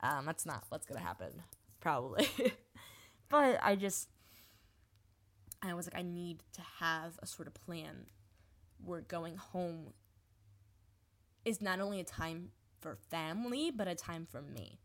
Um, 0.02 0.26
that's 0.26 0.46
not 0.46 0.64
what's 0.70 0.86
gonna 0.86 1.02
happen, 1.02 1.32
probably. 1.82 2.28
but 3.30 3.60
I 3.62 3.76
just, 3.76 4.10
I 5.62 5.74
was 5.74 5.88
like, 5.88 6.00
I 6.00 6.04
need 6.04 6.44
to 6.54 6.62
have 6.80 7.20
a 7.22 7.28
sort 7.28 7.48
of 7.48 7.54
plan. 7.54 8.08
Where 8.84 9.02
going 9.02 9.36
home 9.36 9.94
is 11.44 11.62
not 11.62 11.82
only 11.82 12.00
a 12.00 12.06
time 12.06 12.52
for 12.80 12.98
family, 13.10 13.72
but 13.72 13.88
a 13.88 13.96
time 13.96 14.26
for 14.30 14.42
me. 14.42 14.80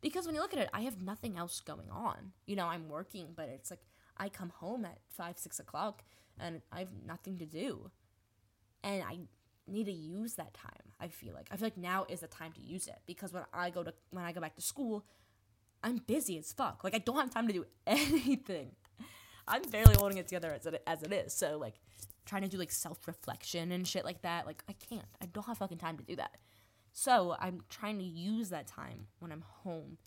Because 0.00 0.26
when 0.26 0.34
you 0.34 0.40
look 0.40 0.52
at 0.52 0.60
it, 0.60 0.70
I 0.72 0.82
have 0.82 1.00
nothing 1.00 1.36
else 1.36 1.60
going 1.60 1.90
on. 1.90 2.32
You 2.46 2.56
know, 2.56 2.66
I'm 2.66 2.88
working, 2.88 3.28
but 3.34 3.48
it's 3.48 3.70
like 3.70 3.80
I 4.16 4.28
come 4.28 4.50
home 4.50 4.84
at 4.84 4.98
five, 5.08 5.38
six 5.38 5.58
o'clock 5.58 6.02
and 6.38 6.62
I 6.72 6.80
have 6.80 6.92
nothing 7.06 7.38
to 7.38 7.46
do. 7.46 7.90
And 8.82 9.02
I 9.02 9.18
need 9.66 9.84
to 9.84 9.92
use 9.92 10.34
that 10.34 10.54
time. 10.54 10.92
I 11.00 11.08
feel 11.08 11.34
like 11.34 11.48
I 11.50 11.56
feel 11.56 11.66
like 11.66 11.76
now 11.76 12.06
is 12.08 12.20
the 12.20 12.26
time 12.26 12.52
to 12.52 12.60
use 12.60 12.86
it 12.86 13.00
because 13.06 13.32
when 13.32 13.44
I 13.52 13.70
go 13.70 13.82
to 13.82 13.92
when 14.10 14.24
I 14.24 14.32
go 14.32 14.40
back 14.40 14.56
to 14.56 14.62
school, 14.62 15.04
I'm 15.82 15.98
busy 15.98 16.38
as 16.38 16.52
fuck. 16.52 16.82
Like 16.84 16.94
I 16.94 16.98
don't 16.98 17.16
have 17.16 17.30
time 17.30 17.46
to 17.46 17.52
do 17.52 17.64
anything. 17.86 18.72
I'm 19.46 19.62
barely 19.62 19.94
holding 19.94 20.18
it 20.18 20.28
together 20.28 20.52
as 20.52 20.66
it, 20.66 20.82
as 20.86 21.02
it 21.02 21.12
is. 21.12 21.32
So 21.32 21.58
like 21.58 21.74
trying 22.26 22.42
to 22.42 22.48
do 22.48 22.58
like 22.58 22.70
self 22.70 23.06
reflection 23.06 23.72
and 23.72 23.86
shit 23.86 24.04
like 24.04 24.22
that, 24.22 24.46
like 24.46 24.62
I 24.68 24.74
can't. 24.74 25.06
I 25.22 25.26
don't 25.26 25.46
have 25.46 25.58
fucking 25.58 25.78
time 25.78 25.96
to 25.98 26.04
do 26.04 26.16
that. 26.16 26.36
So 26.92 27.36
I'm 27.38 27.62
trying 27.68 27.98
to 27.98 28.04
use 28.04 28.50
that 28.50 28.66
time 28.66 29.06
when 29.20 29.32
I'm 29.32 29.44
home 29.62 29.98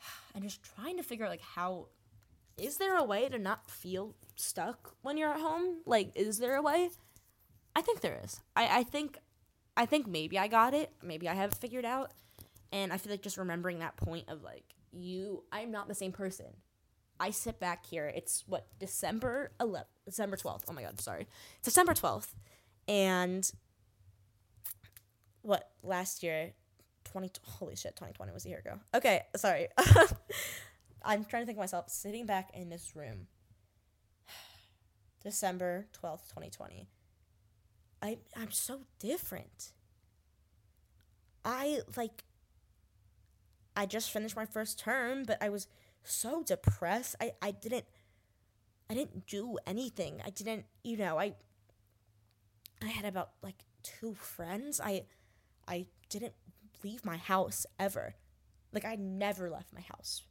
and 0.34 0.44
just 0.44 0.62
trying 0.62 0.96
to 0.96 1.02
figure 1.02 1.24
out 1.24 1.30
like 1.30 1.40
how 1.40 1.88
is 2.58 2.76
there 2.76 2.96
a 2.96 3.04
way 3.04 3.28
to 3.28 3.38
not 3.38 3.70
feel 3.70 4.14
stuck 4.36 4.94
when 5.02 5.16
you're 5.16 5.30
at 5.30 5.40
home? 5.40 5.78
Like, 5.86 6.10
is 6.14 6.38
there 6.38 6.56
a 6.56 6.62
way? 6.62 6.90
I 7.74 7.82
think 7.82 8.00
there 8.00 8.20
is. 8.24 8.40
I, 8.56 8.80
I 8.80 8.82
think 8.82 9.18
I 9.76 9.86
think 9.86 10.08
maybe 10.08 10.38
I 10.38 10.48
got 10.48 10.74
it. 10.74 10.92
Maybe 11.02 11.28
I 11.28 11.34
have 11.34 11.52
it 11.52 11.58
figured 11.58 11.84
out. 11.84 12.12
And 12.72 12.92
I 12.92 12.98
feel 12.98 13.12
like 13.12 13.22
just 13.22 13.38
remembering 13.38 13.78
that 13.78 13.96
point 13.96 14.28
of 14.28 14.42
like 14.42 14.64
you 14.92 15.44
I'm 15.52 15.70
not 15.70 15.88
the 15.88 15.94
same 15.94 16.12
person. 16.12 16.46
I 17.20 17.30
sit 17.30 17.58
back 17.58 17.84
here. 17.84 18.12
It's 18.14 18.44
what 18.46 18.68
December 18.78 19.50
11th, 19.60 19.84
December 20.04 20.36
12th. 20.36 20.62
Oh 20.68 20.72
my 20.72 20.82
god, 20.82 21.00
sorry. 21.00 21.26
It's 21.58 21.64
December 21.64 21.94
12th. 21.94 22.28
And 22.86 23.50
what 25.42 25.70
last 25.82 26.22
year 26.22 26.52
20 27.04 27.30
holy 27.42 27.74
shit 27.74 27.96
2020 27.96 28.32
was 28.32 28.44
a 28.44 28.48
year 28.48 28.58
ago 28.58 28.78
okay 28.94 29.22
sorry 29.36 29.68
i'm 31.02 31.24
trying 31.24 31.42
to 31.42 31.46
think 31.46 31.56
of 31.56 31.60
myself 31.60 31.88
sitting 31.88 32.26
back 32.26 32.50
in 32.54 32.68
this 32.68 32.94
room 32.94 33.28
december 35.22 35.86
12th 36.02 36.28
2020 36.28 36.88
i 38.02 38.18
i'm 38.36 38.50
so 38.50 38.80
different 38.98 39.72
i 41.44 41.80
like 41.96 42.24
i 43.78 43.86
just 43.86 44.10
finished 44.10 44.36
my 44.36 44.44
first 44.44 44.78
term 44.78 45.24
but 45.24 45.42
i 45.42 45.48
was 45.48 45.66
so 46.04 46.42
depressed 46.42 47.16
i 47.20 47.32
i 47.40 47.50
didn't 47.50 47.86
i 48.90 48.94
didn't 48.94 49.26
do 49.26 49.58
anything 49.66 50.20
i 50.26 50.30
didn't 50.30 50.64
you 50.84 50.96
know 50.96 51.18
i 51.18 51.34
i 52.82 52.86
had 52.86 53.04
about 53.06 53.30
like 53.42 53.64
two 53.82 54.14
friends 54.14 54.80
i 54.80 55.04
I 55.68 55.86
didn't 56.08 56.32
leave 56.82 57.04
my 57.04 57.18
house 57.18 57.66
ever. 57.78 58.14
Like 58.72 58.84
I 58.84 58.96
never 58.96 59.50
left 59.50 59.72
my 59.72 59.82
house. 59.82 60.22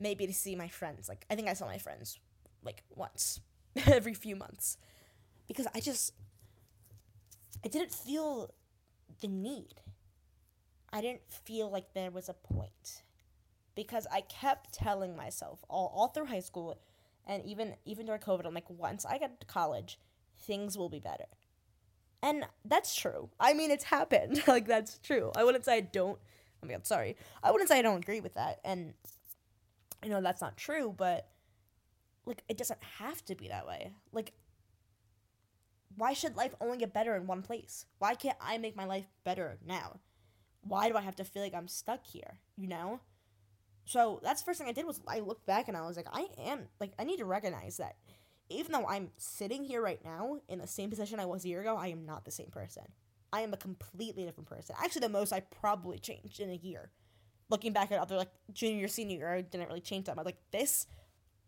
Maybe 0.00 0.26
to 0.26 0.34
see 0.34 0.56
my 0.56 0.68
friends. 0.68 1.08
Like 1.08 1.24
I 1.30 1.36
think 1.36 1.48
I 1.48 1.54
saw 1.54 1.66
my 1.66 1.78
friends 1.78 2.18
like 2.62 2.82
once 2.90 3.40
every 3.86 4.14
few 4.14 4.36
months. 4.36 4.76
Because 5.46 5.66
I 5.74 5.80
just 5.80 6.12
I 7.64 7.68
didn't 7.68 7.92
feel 7.92 8.52
the 9.20 9.28
need. 9.28 9.74
I 10.94 11.00
didn't 11.00 11.22
feel 11.28 11.68
like 11.68 11.92
there 11.92 12.12
was 12.12 12.28
a 12.28 12.34
point. 12.34 13.02
Because 13.74 14.06
I 14.12 14.20
kept 14.20 14.72
telling 14.72 15.16
myself 15.16 15.64
all, 15.68 15.92
all 15.92 16.06
through 16.08 16.26
high 16.26 16.40
school 16.40 16.78
and 17.26 17.44
even 17.44 17.74
even 17.84 18.06
during 18.06 18.20
COVID, 18.20 18.46
I'm 18.46 18.54
like, 18.54 18.70
once 18.70 19.04
I 19.04 19.18
get 19.18 19.40
to 19.40 19.46
college, 19.46 19.98
things 20.38 20.78
will 20.78 20.88
be 20.88 21.00
better. 21.00 21.24
And 22.22 22.46
that's 22.64 22.94
true. 22.94 23.28
I 23.40 23.54
mean, 23.54 23.72
it's 23.72 23.84
happened. 23.84 24.42
like, 24.48 24.66
that's 24.66 24.98
true. 24.98 25.32
I 25.36 25.42
wouldn't 25.42 25.64
say 25.64 25.76
I 25.78 25.80
don't. 25.80 26.18
Oh 26.62 26.66
my 26.66 26.72
god, 26.72 26.86
sorry. 26.86 27.16
I 27.42 27.50
wouldn't 27.50 27.68
say 27.68 27.78
I 27.78 27.82
don't 27.82 28.02
agree 28.02 28.20
with 28.20 28.34
that. 28.34 28.60
And, 28.64 28.94
you 30.02 30.10
know, 30.10 30.20
that's 30.20 30.40
not 30.40 30.56
true, 30.56 30.94
but, 30.96 31.28
like, 32.24 32.42
it 32.48 32.56
doesn't 32.56 32.82
have 32.98 33.24
to 33.26 33.34
be 33.34 33.48
that 33.48 33.66
way. 33.66 33.92
Like, 34.12 34.32
why 35.96 36.12
should 36.12 36.36
life 36.36 36.54
only 36.60 36.78
get 36.78 36.92
better 36.94 37.16
in 37.16 37.26
one 37.26 37.42
place? 37.42 37.84
Why 37.98 38.14
can't 38.14 38.38
I 38.40 38.58
make 38.58 38.76
my 38.76 38.84
life 38.84 39.06
better 39.24 39.58
now? 39.66 40.00
Why 40.66 40.88
do 40.88 40.96
I 40.96 41.00
have 41.02 41.16
to 41.16 41.24
feel 41.24 41.42
like 41.42 41.54
I'm 41.54 41.68
stuck 41.68 42.04
here, 42.06 42.38
you 42.56 42.68
know? 42.68 43.00
So 43.84 44.20
that's 44.22 44.40
the 44.40 44.46
first 44.46 44.58
thing 44.58 44.68
I 44.68 44.72
did 44.72 44.86
was 44.86 45.00
I 45.06 45.20
looked 45.20 45.46
back 45.46 45.68
and 45.68 45.76
I 45.76 45.86
was 45.86 45.96
like, 45.96 46.06
I 46.12 46.26
am 46.38 46.68
like 46.80 46.92
I 46.98 47.04
need 47.04 47.18
to 47.18 47.24
recognize 47.24 47.76
that 47.76 47.96
even 48.48 48.72
though 48.72 48.86
I'm 48.86 49.10
sitting 49.16 49.64
here 49.64 49.82
right 49.82 50.02
now 50.04 50.38
in 50.48 50.58
the 50.58 50.66
same 50.66 50.90
position 50.90 51.20
I 51.20 51.26
was 51.26 51.44
a 51.44 51.48
year 51.48 51.60
ago, 51.60 51.76
I 51.76 51.88
am 51.88 52.04
not 52.04 52.24
the 52.24 52.30
same 52.30 52.48
person. 52.50 52.84
I 53.32 53.40
am 53.40 53.52
a 53.52 53.56
completely 53.56 54.24
different 54.24 54.48
person. 54.48 54.76
Actually, 54.78 55.00
the 55.00 55.08
most 55.08 55.32
I 55.32 55.40
probably 55.40 55.98
changed 55.98 56.40
in 56.40 56.50
a 56.50 56.54
year. 56.54 56.90
Looking 57.50 57.72
back 57.72 57.92
at 57.92 57.98
other 57.98 58.16
like 58.16 58.30
junior, 58.52 58.88
senior 58.88 59.18
year, 59.18 59.34
I 59.34 59.40
didn't 59.42 59.68
really 59.68 59.80
change 59.80 60.06
that 60.06 60.16
much. 60.16 60.24
Like 60.24 60.38
this 60.50 60.86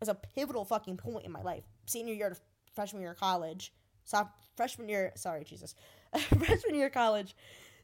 was 0.01 0.09
a 0.09 0.15
pivotal 0.15 0.65
fucking 0.65 0.97
point 0.97 1.25
in 1.25 1.33
my 1.33 1.43
life. 1.43 1.65
Senior 1.87 2.15
year 2.15 2.31
to 2.31 2.37
freshman 2.75 3.03
year 3.03 3.13
of 3.13 3.21
college, 3.21 3.73
so 4.05 4.29
freshman 4.57 4.89
year, 4.89 5.13
sorry, 5.17 5.45
Jesus, 5.45 5.75
freshman 6.39 6.75
year 6.75 6.87
of 6.87 6.93
college 6.93 7.35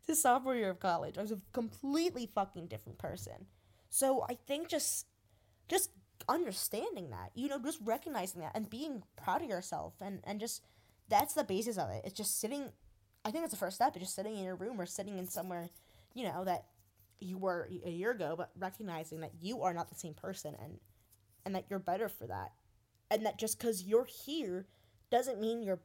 to 0.07 0.17
sophomore 0.17 0.57
year 0.57 0.71
of 0.71 0.81
college, 0.81 1.19
I 1.19 1.23
was 1.23 1.33
a 1.33 1.41
completely 1.53 2.27
fucking 2.35 2.67
different 2.67 2.99
person. 2.99 3.47
So 3.91 4.25
I 4.29 4.35
think 4.47 4.69
just, 4.69 5.07
just 5.69 5.91
understanding 6.29 7.11
that, 7.11 7.31
you 7.35 7.49
know, 7.49 7.59
just 7.59 7.81
recognizing 7.85 8.41
that 8.41 8.53
and 8.55 8.69
being 8.69 9.03
proud 9.17 9.43
of 9.43 9.49
yourself 9.49 9.95
and, 10.01 10.21
and 10.25 10.41
just, 10.41 10.63
that's 11.09 11.35
the 11.35 11.45
basis 11.45 11.79
of 11.79 11.91
it. 11.91 12.03
It's 12.05 12.17
just 12.17 12.41
sitting, 12.41 12.71
I 13.25 13.31
think 13.31 13.45
that's 13.45 13.53
the 13.53 13.59
first 13.59 13.77
step, 13.77 13.97
is 13.97 14.03
just 14.03 14.15
sitting 14.15 14.37
in 14.37 14.45
your 14.45 14.57
room 14.57 14.81
or 14.81 14.87
sitting 14.87 15.19
in 15.19 15.29
somewhere, 15.29 15.69
you 16.15 16.25
know, 16.25 16.45
that 16.45 16.67
you 17.21 17.39
were 17.39 17.69
a 17.85 17.91
year 17.91 18.11
ago, 18.11 18.35
but 18.37 18.51
recognizing 18.59 19.21
that 19.21 19.33
you 19.41 19.63
are 19.63 19.75
not 19.75 19.89
the 19.89 19.95
same 19.95 20.15
person 20.15 20.57
and, 20.63 20.79
and 21.45 21.55
that 21.55 21.67
you're 21.69 21.79
better 21.79 22.09
for 22.09 22.27
that. 22.27 22.53
And 23.11 23.27
that 23.27 23.39
just 23.39 23.59
because 23.59 23.83
you're 23.83 24.07
here 24.07 24.67
doesn't 25.11 25.41
mean 25.41 25.63
you're 25.63 25.83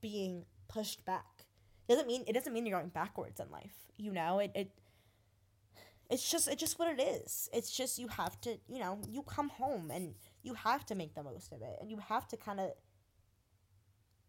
being 0.00 0.44
pushed 0.68 1.04
back. 1.04 1.45
Doesn't 1.88 2.06
mean 2.06 2.24
it 2.26 2.32
doesn't 2.32 2.52
mean 2.52 2.66
you're 2.66 2.78
going 2.78 2.90
backwards 2.90 3.40
in 3.40 3.50
life. 3.50 3.74
You 3.96 4.12
know, 4.12 4.38
it, 4.40 4.50
it 4.54 4.70
it's 6.10 6.28
just 6.30 6.48
it's 6.48 6.60
just 6.60 6.78
what 6.78 6.88
it 6.98 7.02
is. 7.02 7.48
It's 7.52 7.70
just 7.70 7.98
you 7.98 8.08
have 8.08 8.40
to, 8.42 8.58
you 8.68 8.78
know, 8.80 8.98
you 9.08 9.22
come 9.22 9.48
home 9.48 9.90
and 9.90 10.14
you 10.42 10.54
have 10.54 10.84
to 10.86 10.94
make 10.94 11.14
the 11.14 11.22
most 11.22 11.52
of 11.52 11.62
it 11.62 11.78
and 11.80 11.90
you 11.90 11.98
have 11.98 12.26
to 12.28 12.36
kind 12.36 12.60
of 12.60 12.70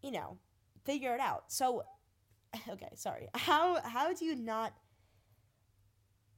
you 0.02 0.10
know, 0.12 0.38
figure 0.84 1.14
it 1.14 1.20
out. 1.20 1.44
So 1.48 1.84
okay, 2.68 2.90
sorry. 2.94 3.28
How 3.34 3.80
how 3.82 4.12
do 4.12 4.24
you 4.24 4.34
not 4.34 4.72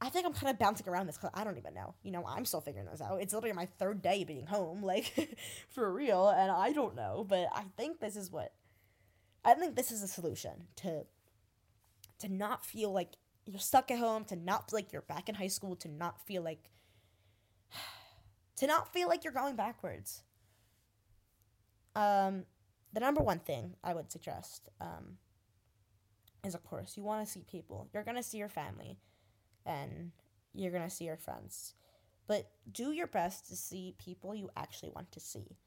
I 0.03 0.09
think 0.09 0.25
I'm 0.25 0.33
kind 0.33 0.49
of 0.49 0.57
bouncing 0.57 0.89
around 0.89 1.05
this 1.05 1.15
because 1.17 1.29
I 1.35 1.43
don't 1.43 1.59
even 1.59 1.75
know. 1.75 1.93
You 2.01 2.11
know, 2.11 2.25
I'm 2.27 2.43
still 2.43 2.59
figuring 2.61 2.87
this 2.89 3.01
out. 3.01 3.21
It's 3.21 3.33
literally 3.33 3.53
my 3.55 3.67
third 3.77 4.01
day 4.01 4.23
being 4.23 4.47
home, 4.47 4.81
like 4.83 5.37
for 5.69 5.91
real, 5.91 6.29
and 6.29 6.51
I 6.51 6.71
don't 6.71 6.95
know. 6.95 7.25
But 7.27 7.47
I 7.53 7.63
think 7.77 7.99
this 7.99 8.15
is 8.15 8.31
what 8.31 8.51
I 9.43 9.53
think 9.53 9.75
this 9.75 9.91
is 9.91 10.03
a 10.03 10.07
solution 10.07 10.67
to 10.77 11.05
to 12.19 12.29
not 12.29 12.63
feel 12.63 12.91
like 12.91 13.15
you're 13.45 13.59
stuck 13.59 13.89
at 13.89 13.97
home, 13.97 14.23
to 14.25 14.35
not 14.35 14.69
feel 14.69 14.77
like 14.77 14.93
you're 14.93 15.01
back 15.01 15.27
in 15.27 15.35
high 15.35 15.47
school, 15.47 15.75
to 15.77 15.87
not 15.87 16.19
feel 16.21 16.43
like 16.43 16.69
to 18.57 18.67
not 18.67 18.93
feel 18.93 19.07
like 19.07 19.23
you're 19.23 19.33
going 19.33 19.55
backwards. 19.55 20.23
Um, 21.95 22.45
the 22.93 22.99
number 22.99 23.21
one 23.21 23.39
thing 23.39 23.75
I 23.83 23.93
would 23.93 24.11
suggest 24.11 24.69
um, 24.79 25.17
is, 26.43 26.55
of 26.55 26.63
course, 26.63 26.95
you 26.95 27.03
want 27.03 27.25
to 27.25 27.31
see 27.31 27.43
people. 27.49 27.89
You're 27.93 28.03
gonna 28.03 28.23
see 28.23 28.37
your 28.37 28.49
family, 28.49 28.99
and 29.65 30.11
you're 30.53 30.71
gonna 30.71 30.89
see 30.89 31.05
your 31.05 31.17
friends, 31.17 31.73
but 32.27 32.51
do 32.71 32.91
your 32.91 33.07
best 33.07 33.47
to 33.49 33.55
see 33.55 33.95
people 33.97 34.35
you 34.35 34.49
actually 34.55 34.91
want 34.93 35.11
to 35.13 35.19
see. 35.19 35.57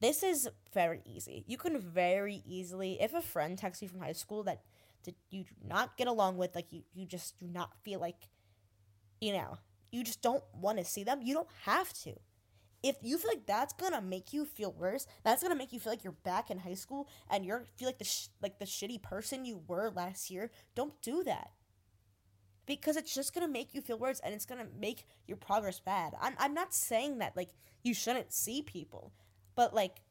This 0.00 0.22
is 0.22 0.48
very 0.72 1.00
easy. 1.04 1.44
You 1.46 1.56
can 1.56 1.78
very 1.80 2.42
easily, 2.46 3.00
if 3.00 3.14
a 3.14 3.20
friend 3.22 3.58
texts 3.58 3.82
you 3.82 3.88
from 3.88 4.00
high 4.00 4.12
school 4.12 4.42
that, 4.44 4.62
that 5.04 5.16
you 5.30 5.44
do 5.44 5.54
not 5.66 5.96
get 5.96 6.06
along 6.06 6.36
with, 6.36 6.54
like 6.54 6.72
you, 6.72 6.82
you 6.94 7.06
just 7.06 7.38
do 7.38 7.46
not 7.46 7.74
feel 7.82 8.00
like, 8.00 8.28
you 9.20 9.32
know, 9.32 9.58
you 9.90 10.04
just 10.04 10.22
don't 10.22 10.44
want 10.54 10.78
to 10.78 10.84
see 10.84 11.04
them, 11.04 11.20
you 11.22 11.34
don't 11.34 11.48
have 11.64 11.92
to. 12.04 12.14
If 12.82 12.96
you 13.02 13.18
feel 13.18 13.30
like 13.30 13.46
that's 13.46 13.74
gonna 13.74 14.00
make 14.02 14.32
you 14.32 14.44
feel 14.44 14.72
worse, 14.72 15.06
that's 15.24 15.42
gonna 15.42 15.56
make 15.56 15.72
you 15.72 15.80
feel 15.80 15.92
like 15.92 16.04
you're 16.04 16.12
back 16.12 16.50
in 16.50 16.58
high 16.58 16.74
school 16.74 17.08
and 17.30 17.44
you're 17.44 17.64
feel 17.76 17.88
like 17.88 17.98
the 17.98 18.04
sh- 18.04 18.28
like 18.42 18.58
the 18.58 18.66
shitty 18.66 19.02
person 19.02 19.44
you 19.44 19.62
were 19.68 19.90
last 19.90 20.30
year. 20.30 20.50
Don't 20.76 21.00
do 21.02 21.24
that 21.24 21.50
because 22.66 22.96
it's 22.96 23.14
just 23.14 23.34
gonna 23.34 23.48
make 23.48 23.74
you 23.74 23.80
feel 23.80 23.98
worse 23.98 24.20
and 24.20 24.34
it's 24.34 24.44
gonna 24.46 24.66
make 24.78 25.06
your 25.26 25.36
progress 25.36 25.80
bad. 25.80 26.14
I'm 26.20 26.34
I'm 26.38 26.54
not 26.54 26.74
saying 26.74 27.18
that 27.18 27.36
like 27.36 27.50
you 27.82 27.94
shouldn't 27.94 28.32
see 28.32 28.62
people. 28.62 29.12
But 29.58 29.74
like 29.74 30.02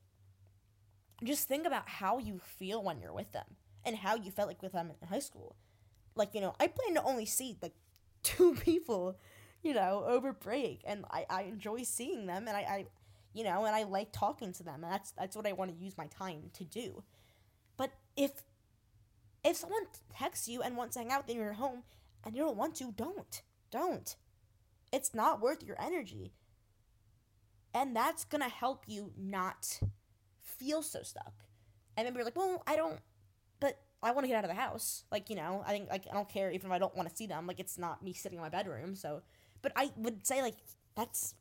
just 1.24 1.48
think 1.48 1.66
about 1.66 1.88
how 1.88 2.18
you 2.18 2.42
feel 2.58 2.84
when 2.84 3.00
you're 3.00 3.14
with 3.14 3.32
them 3.32 3.46
and 3.86 3.96
how 3.96 4.16
you 4.16 4.30
felt 4.30 4.50
like 4.50 4.62
with 4.62 4.74
them 4.74 4.92
in 5.02 5.08
high 5.08 5.20
school. 5.20 5.56
Like, 6.16 6.36
you 6.36 6.42
know, 6.42 6.54
I 6.60 6.68
plan 6.68 6.96
to 6.96 7.04
only 7.04 7.26
see 7.26 7.58
like 7.62 7.72
two 8.24 8.56
people, 8.56 9.18
you 9.64 9.74
know, 9.74 10.04
over 10.06 10.34
break 10.34 10.82
and 10.86 11.06
I, 11.10 11.26
I 11.30 11.42
enjoy 11.44 11.84
seeing 11.84 12.26
them 12.26 12.50
and 12.50 12.58
I, 12.58 12.60
I 12.60 12.86
you 13.34 13.46
know, 13.46 13.64
and 13.64 13.74
I 13.74 13.84
like 13.84 14.12
talking 14.12 14.52
to 14.52 14.64
them 14.64 14.84
and 14.84 14.92
that's 14.92 15.12
that's 15.12 15.34
what 15.34 15.48
I 15.48 15.54
want 15.54 15.72
to 15.72 15.82
use 15.82 15.98
my 15.98 16.08
time 16.08 16.52
to 16.56 16.66
do. 16.66 17.04
But 17.78 17.92
if 18.18 18.32
if 19.46 19.56
someone 19.56 19.88
texts 20.14 20.50
you 20.50 20.62
and 20.62 20.76
wants 20.76 20.96
to 20.96 21.00
hang 21.00 21.14
out 21.14 21.30
in 21.30 21.38
your 21.38 21.54
home 21.54 21.84
and 22.26 22.36
you 22.36 22.42
don't 22.42 22.58
want 22.58 22.76
to, 22.76 22.92
don't. 22.92 23.42
Don't. 23.72 24.14
It's 24.92 25.16
not 25.16 25.40
worth 25.40 25.64
your 25.64 25.82
energy. 25.82 26.34
And 27.74 27.96
that's 27.96 28.26
going 28.26 28.42
to 28.42 28.50
help 28.50 28.84
you 28.88 29.12
not 29.18 29.80
feel 30.42 30.82
so 30.82 31.04
stuck. 31.04 31.34
And 31.96 32.06
maybe 32.06 32.18
you're 32.18 32.26
like, 32.26 32.36
well, 32.36 32.64
I 32.66 32.76
don't, 32.76 33.00
but 33.60 33.80
I 34.02 34.12
want 34.12 34.24
to 34.26 34.28
get 34.28 34.38
out 34.38 34.44
of 34.44 34.50
the 34.50 34.60
house. 34.60 35.04
Like, 35.12 35.30
you 35.30 35.36
know, 35.36 35.64
I 35.66 35.72
think, 35.72 35.90
like, 35.90 36.06
I 36.10 36.14
don't 36.14 36.30
care 36.30 36.52
even 36.52 36.68
if 36.68 36.72
I 36.72 36.80
don't 36.80 36.96
want 36.96 37.10
to 37.10 37.16
see 37.16 37.28
them. 37.28 37.48
Like, 37.48 37.60
it's 37.60 37.78
not 37.78 38.04
me 38.04 38.14
sitting 38.14 38.38
in 38.38 38.44
my 38.44 38.50
bedroom. 38.50 38.96
So, 38.96 39.22
but 39.62 39.72
I 39.76 39.92
would 39.98 40.26
say, 40.26 40.42
like, 40.42 40.56
that's 40.96 41.36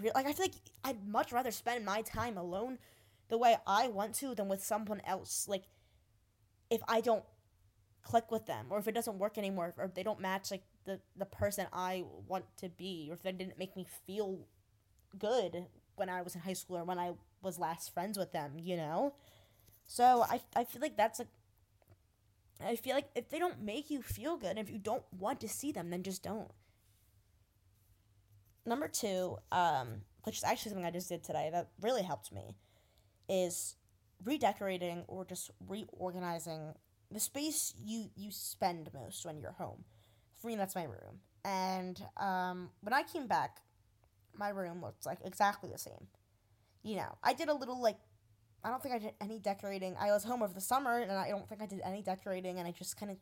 real. 0.00 0.12
Like, 0.14 0.26
I 0.26 0.32
feel 0.32 0.46
like 0.46 0.54
I'd 0.84 1.08
much 1.08 1.32
rather 1.32 1.50
spend 1.50 1.84
my 1.84 2.02
time 2.02 2.36
alone 2.36 2.78
the 3.28 3.38
way 3.38 3.56
I 3.66 3.88
want 3.88 4.14
to 4.16 4.34
than 4.34 4.48
with 4.48 4.62
someone 4.62 5.00
else. 5.06 5.46
Like, 5.48 5.64
if 6.70 6.80
I 6.88 7.00
don't 7.00 7.24
click 8.02 8.30
with 8.30 8.46
them 8.46 8.66
or 8.70 8.78
if 8.78 8.86
it 8.86 8.92
doesn't 8.92 9.18
work 9.18 9.38
anymore 9.38 9.74
or 9.78 9.84
if 9.84 9.94
they 9.94 10.02
don't 10.02 10.20
match, 10.20 10.50
like, 10.50 10.62
the, 10.84 11.00
the 11.16 11.26
person 11.26 11.66
I 11.72 12.04
want 12.28 12.44
to 12.58 12.68
be 12.68 13.08
or 13.10 13.14
if 13.14 13.22
they 13.22 13.32
didn't 13.32 13.58
make 13.58 13.76
me 13.76 13.86
feel 14.06 14.46
good 15.18 15.66
when 15.96 16.08
I 16.08 16.22
was 16.22 16.34
in 16.34 16.40
high 16.42 16.52
school 16.52 16.78
or 16.78 16.84
when 16.84 16.98
I 16.98 17.12
was 17.42 17.58
last 17.58 17.92
friends 17.92 18.18
with 18.18 18.32
them, 18.32 18.52
you 18.58 18.76
know? 18.76 19.14
So 19.86 20.24
I, 20.28 20.40
I 20.54 20.64
feel 20.64 20.82
like 20.82 20.96
that's 20.96 21.20
a. 21.20 21.26
I 22.64 22.76
feel 22.76 22.94
like 22.94 23.08
if 23.14 23.28
they 23.28 23.38
don't 23.38 23.62
make 23.62 23.90
you 23.90 24.00
feel 24.02 24.36
good, 24.36 24.58
if 24.58 24.70
you 24.70 24.78
don't 24.78 25.04
want 25.18 25.40
to 25.40 25.48
see 25.48 25.72
them, 25.72 25.90
then 25.90 26.02
just 26.02 26.22
don't. 26.22 26.50
Number 28.64 28.88
two, 28.88 29.36
um, 29.52 30.00
which 30.24 30.38
is 30.38 30.44
actually 30.44 30.70
something 30.70 30.86
I 30.86 30.90
just 30.90 31.08
did 31.08 31.22
today 31.22 31.50
that 31.52 31.68
really 31.80 32.02
helped 32.02 32.32
me, 32.32 32.56
is 33.28 33.76
redecorating 34.24 35.04
or 35.06 35.24
just 35.24 35.50
reorganizing 35.68 36.74
the 37.10 37.20
space 37.20 37.74
you 37.84 38.06
you 38.16 38.30
spend 38.30 38.90
most 38.92 39.24
when 39.24 39.38
you're 39.38 39.52
home. 39.52 39.84
For 40.40 40.48
me, 40.48 40.56
that's 40.56 40.74
my 40.74 40.84
room. 40.84 41.20
And 41.44 42.02
um, 42.16 42.70
when 42.80 42.92
I 42.92 43.02
came 43.02 43.26
back 43.28 43.58
my 44.38 44.48
room 44.50 44.82
looks 44.82 45.06
like 45.06 45.18
exactly 45.24 45.70
the 45.70 45.78
same. 45.78 46.08
You 46.82 46.96
know, 46.96 47.18
I 47.22 47.32
did 47.32 47.48
a 47.48 47.54
little 47.54 47.80
like 47.80 47.98
I 48.64 48.70
don't 48.70 48.82
think 48.82 48.94
I 48.94 48.98
did 48.98 49.12
any 49.20 49.38
decorating. 49.38 49.96
I 49.98 50.10
was 50.10 50.24
home 50.24 50.42
over 50.42 50.52
the 50.52 50.60
summer 50.60 50.98
and 50.98 51.12
I 51.12 51.28
don't 51.28 51.48
think 51.48 51.62
I 51.62 51.66
did 51.66 51.80
any 51.84 52.02
decorating 52.02 52.58
and 52.58 52.66
I 52.66 52.72
just 52.72 52.98
kind 52.98 53.12
of 53.12 53.18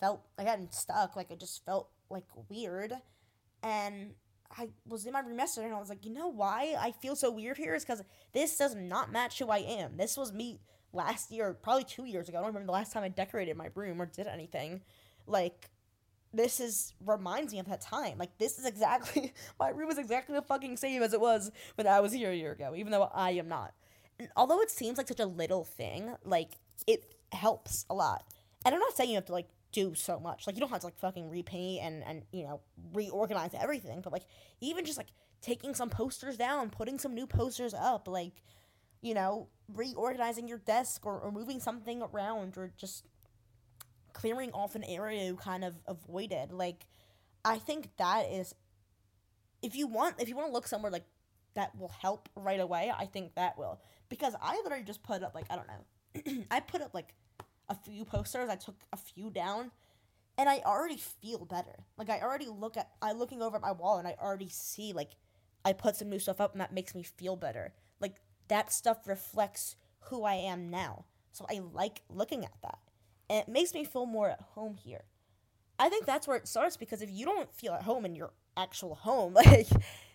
felt 0.00 0.22
I 0.38 0.44
got 0.44 0.58
stuck, 0.74 1.16
like 1.16 1.30
it 1.30 1.40
just 1.40 1.64
felt 1.64 1.88
like 2.10 2.24
weird. 2.50 2.92
And 3.62 4.14
I 4.56 4.68
was 4.86 5.06
in 5.06 5.12
my 5.12 5.20
room 5.20 5.38
yesterday 5.38 5.66
and 5.66 5.74
I 5.74 5.80
was 5.80 5.88
like, 5.88 6.04
you 6.04 6.12
know 6.12 6.28
why 6.28 6.74
I 6.78 6.92
feel 6.92 7.16
so 7.16 7.30
weird 7.30 7.56
here 7.56 7.74
is 7.74 7.84
because 7.84 8.02
this 8.32 8.56
does 8.58 8.74
not 8.74 9.12
match 9.12 9.38
who 9.38 9.48
I 9.48 9.58
am. 9.58 9.96
This 9.96 10.16
was 10.16 10.32
me 10.32 10.60
last 10.92 11.30
year, 11.30 11.54
probably 11.54 11.84
two 11.84 12.04
years 12.04 12.28
ago. 12.28 12.38
I 12.38 12.40
don't 12.42 12.48
remember 12.48 12.66
the 12.66 12.72
last 12.72 12.92
time 12.92 13.02
I 13.02 13.08
decorated 13.08 13.56
my 13.56 13.68
room 13.74 14.00
or 14.00 14.06
did 14.06 14.26
anything. 14.26 14.82
Like, 15.26 15.70
this 16.32 16.60
is 16.60 16.94
reminds 17.04 17.52
me 17.52 17.58
of 17.58 17.68
that 17.68 17.80
time. 17.80 18.18
Like 18.18 18.36
this 18.38 18.58
is 18.58 18.66
exactly 18.66 19.32
my 19.60 19.68
room 19.70 19.90
is 19.90 19.98
exactly 19.98 20.34
the 20.34 20.42
fucking 20.42 20.76
same 20.76 21.02
as 21.02 21.12
it 21.12 21.20
was 21.20 21.50
when 21.74 21.86
I 21.86 22.00
was 22.00 22.12
here 22.12 22.30
a 22.30 22.34
year 22.34 22.52
ago, 22.52 22.74
even 22.76 22.92
though 22.92 23.10
I 23.12 23.32
am 23.32 23.48
not. 23.48 23.72
And 24.18 24.28
although 24.36 24.60
it 24.60 24.70
seems 24.70 24.98
like 24.98 25.08
such 25.08 25.20
a 25.20 25.26
little 25.26 25.64
thing, 25.64 26.14
like 26.24 26.52
it 26.86 27.14
helps 27.32 27.84
a 27.90 27.94
lot. 27.94 28.24
And 28.64 28.74
I'm 28.74 28.80
not 28.80 28.96
saying 28.96 29.10
you 29.10 29.16
have 29.16 29.26
to 29.26 29.32
like 29.32 29.48
do 29.72 29.94
so 29.94 30.20
much. 30.20 30.46
Like 30.46 30.56
you 30.56 30.60
don't 30.60 30.70
have 30.70 30.80
to 30.80 30.86
like 30.86 30.98
fucking 30.98 31.30
repaint 31.30 31.82
and 31.82 32.04
and 32.04 32.22
you 32.32 32.44
know 32.44 32.60
reorganize 32.92 33.52
everything, 33.58 34.00
but 34.02 34.12
like 34.12 34.24
even 34.60 34.84
just 34.84 34.98
like 34.98 35.08
taking 35.40 35.74
some 35.74 35.90
posters 35.90 36.36
down, 36.36 36.70
putting 36.70 36.98
some 36.98 37.14
new 37.14 37.26
posters 37.26 37.74
up, 37.74 38.08
like 38.08 38.42
you 39.00 39.14
know 39.14 39.48
reorganizing 39.74 40.46
your 40.46 40.58
desk 40.58 41.06
or, 41.06 41.18
or 41.18 41.32
moving 41.32 41.58
something 41.58 42.02
around 42.02 42.56
or 42.58 42.72
just 42.76 43.06
clearing 44.12 44.52
off 44.52 44.74
an 44.74 44.84
area 44.84 45.24
you 45.24 45.36
kind 45.36 45.64
of 45.64 45.74
avoided. 45.86 46.52
Like, 46.52 46.86
I 47.44 47.58
think 47.58 47.88
that 47.98 48.30
is, 48.30 48.54
if 49.62 49.76
you 49.76 49.86
want, 49.86 50.20
if 50.20 50.28
you 50.28 50.36
want 50.36 50.48
to 50.48 50.52
look 50.52 50.66
somewhere 50.66 50.92
like 50.92 51.04
that 51.54 51.76
will 51.78 51.92
help 52.00 52.28
right 52.34 52.60
away, 52.60 52.92
I 52.96 53.06
think 53.06 53.34
that 53.34 53.58
will. 53.58 53.80
Because 54.08 54.34
I 54.40 54.56
literally 54.62 54.84
just 54.84 55.02
put 55.02 55.22
up 55.22 55.34
like 55.34 55.46
I 55.50 55.56
don't 55.56 55.68
know, 55.68 56.44
I 56.50 56.60
put 56.60 56.82
up 56.82 56.94
like 56.94 57.14
a 57.68 57.74
few 57.74 58.04
posters. 58.04 58.48
I 58.48 58.56
took 58.56 58.76
a 58.92 58.96
few 58.96 59.30
down, 59.30 59.70
and 60.38 60.48
I 60.48 60.60
already 60.64 60.96
feel 60.96 61.44
better. 61.44 61.84
Like 61.96 62.10
I 62.10 62.20
already 62.20 62.46
look 62.46 62.76
at, 62.76 62.90
I'm 63.00 63.18
looking 63.18 63.42
over 63.42 63.56
at 63.56 63.62
my 63.62 63.72
wall, 63.72 63.98
and 63.98 64.06
I 64.06 64.16
already 64.20 64.48
see 64.48 64.92
like 64.92 65.10
I 65.64 65.72
put 65.72 65.96
some 65.96 66.10
new 66.10 66.18
stuff 66.18 66.40
up, 66.40 66.52
and 66.52 66.60
that 66.60 66.72
makes 66.72 66.94
me 66.94 67.02
feel 67.02 67.36
better. 67.36 67.72
Like 68.00 68.16
that 68.48 68.72
stuff 68.72 69.06
reflects 69.06 69.76
who 70.06 70.24
I 70.24 70.34
am 70.34 70.70
now. 70.70 71.04
So 71.32 71.46
I 71.50 71.60
like 71.72 72.02
looking 72.10 72.44
at 72.44 72.52
that 72.62 72.78
and 73.28 73.40
it 73.40 73.48
makes 73.48 73.74
me 73.74 73.84
feel 73.84 74.06
more 74.06 74.30
at 74.30 74.40
home 74.54 74.76
here. 74.76 75.04
I 75.78 75.88
think 75.88 76.06
that's 76.06 76.28
where 76.28 76.36
it 76.36 76.46
starts 76.46 76.76
because 76.76 77.02
if 77.02 77.10
you 77.10 77.24
don't 77.24 77.52
feel 77.54 77.72
at 77.72 77.82
home 77.82 78.04
in 78.04 78.14
your 78.14 78.32
actual 78.56 78.94
home, 78.94 79.34
like 79.46 79.68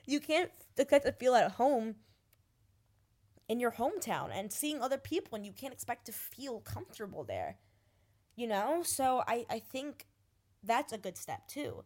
you 0.05 0.19
can't 0.19 0.51
expect 0.77 1.05
to 1.05 1.11
feel 1.11 1.35
at 1.35 1.51
home 1.51 1.95
in 3.49 3.59
your 3.59 3.71
hometown 3.71 4.29
and 4.31 4.51
seeing 4.51 4.81
other 4.81 4.97
people 4.97 5.35
and 5.35 5.45
you 5.45 5.51
can't 5.51 5.73
expect 5.73 6.05
to 6.05 6.11
feel 6.11 6.59
comfortable 6.59 7.23
there. 7.23 7.57
You 8.35 8.47
know? 8.47 8.83
So 8.83 9.23
I, 9.27 9.45
I 9.49 9.59
think 9.59 10.05
that's 10.63 10.93
a 10.93 10.97
good 10.97 11.17
step 11.17 11.47
too. 11.47 11.83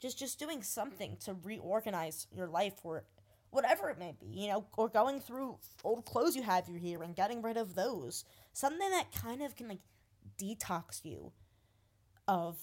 Just 0.00 0.18
just 0.18 0.38
doing 0.38 0.62
something 0.62 1.16
to 1.24 1.36
reorganize 1.42 2.26
your 2.34 2.48
life 2.48 2.74
or 2.84 3.04
whatever 3.50 3.88
it 3.88 3.98
may 3.98 4.12
be, 4.18 4.26
you 4.26 4.48
know, 4.48 4.66
or 4.76 4.88
going 4.88 5.20
through 5.20 5.56
old 5.84 6.04
clothes 6.04 6.34
you 6.34 6.42
have 6.42 6.66
here 6.66 7.02
and 7.02 7.14
getting 7.14 7.40
rid 7.40 7.56
of 7.56 7.74
those. 7.74 8.24
Something 8.52 8.90
that 8.90 9.12
kind 9.14 9.42
of 9.42 9.54
can 9.54 9.68
like 9.68 9.80
detox 10.38 11.04
you 11.04 11.32
of 12.28 12.58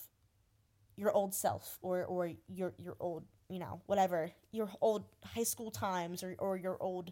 your 0.95 1.11
old 1.11 1.33
self 1.33 1.79
or 1.81 2.05
or 2.05 2.31
your 2.47 2.73
your 2.77 2.95
old, 2.99 3.25
you 3.49 3.59
know, 3.59 3.81
whatever, 3.85 4.31
your 4.51 4.69
old 4.81 5.05
high 5.23 5.43
school 5.43 5.71
times 5.71 6.23
or 6.23 6.35
or 6.39 6.57
your 6.57 6.77
old 6.81 7.11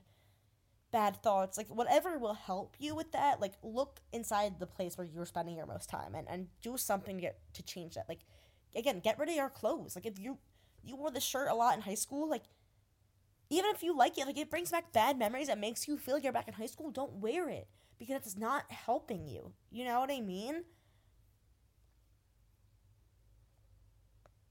bad 0.91 1.22
thoughts, 1.22 1.58
like 1.58 1.67
whatever 1.69 2.17
will 2.17 2.34
help 2.34 2.76
you 2.80 2.95
with 2.95 3.12
that, 3.12 3.39
like 3.39 3.54
look 3.63 4.00
inside 4.12 4.60
the 4.60 4.65
place 4.65 4.98
where 4.98 5.08
you're 5.08 5.26
spending 5.26 5.56
your 5.56 5.67
most 5.67 5.89
time 5.89 6.15
and, 6.15 6.28
and 6.30 6.48
do 6.62 6.78
something 6.78 7.19
to 7.22 7.32
to 7.54 7.63
change 7.63 7.95
that. 7.95 8.10
Like 8.10 8.22
again, 8.76 9.00
get 9.00 9.19
rid 9.19 9.30
of 9.30 9.36
your 9.36 9.50
clothes. 9.50 9.95
Like 9.95 10.06
if 10.06 10.19
you 10.19 10.38
you 10.84 10.95
wore 10.95 11.12
this 11.12 11.24
shirt 11.24 11.50
a 11.50 11.56
lot 11.56 11.76
in 11.76 11.82
high 11.82 11.95
school, 11.95 12.30
like 12.30 12.43
even 13.50 13.72
if 13.74 13.82
you 13.84 13.95
like 13.98 14.17
it, 14.17 14.28
like 14.28 14.38
it 14.38 14.50
brings 14.50 14.72
back 14.72 14.91
bad 14.93 15.17
memories 15.17 15.48
that 15.48 15.58
makes 15.58 15.88
you 15.88 15.98
feel 15.98 16.15
like 16.15 16.24
you're 16.24 16.34
back 16.34 16.48
in 16.48 16.54
high 16.54 16.67
school, 16.67 16.91
don't 16.91 17.13
wear 17.13 17.50
it 17.50 17.67
because 17.99 18.25
it's 18.25 18.38
not 18.38 18.63
helping 18.71 19.27
you. 19.27 19.51
You 19.69 19.85
know 19.85 19.99
what 19.99 20.09
I 20.09 20.21
mean? 20.21 20.63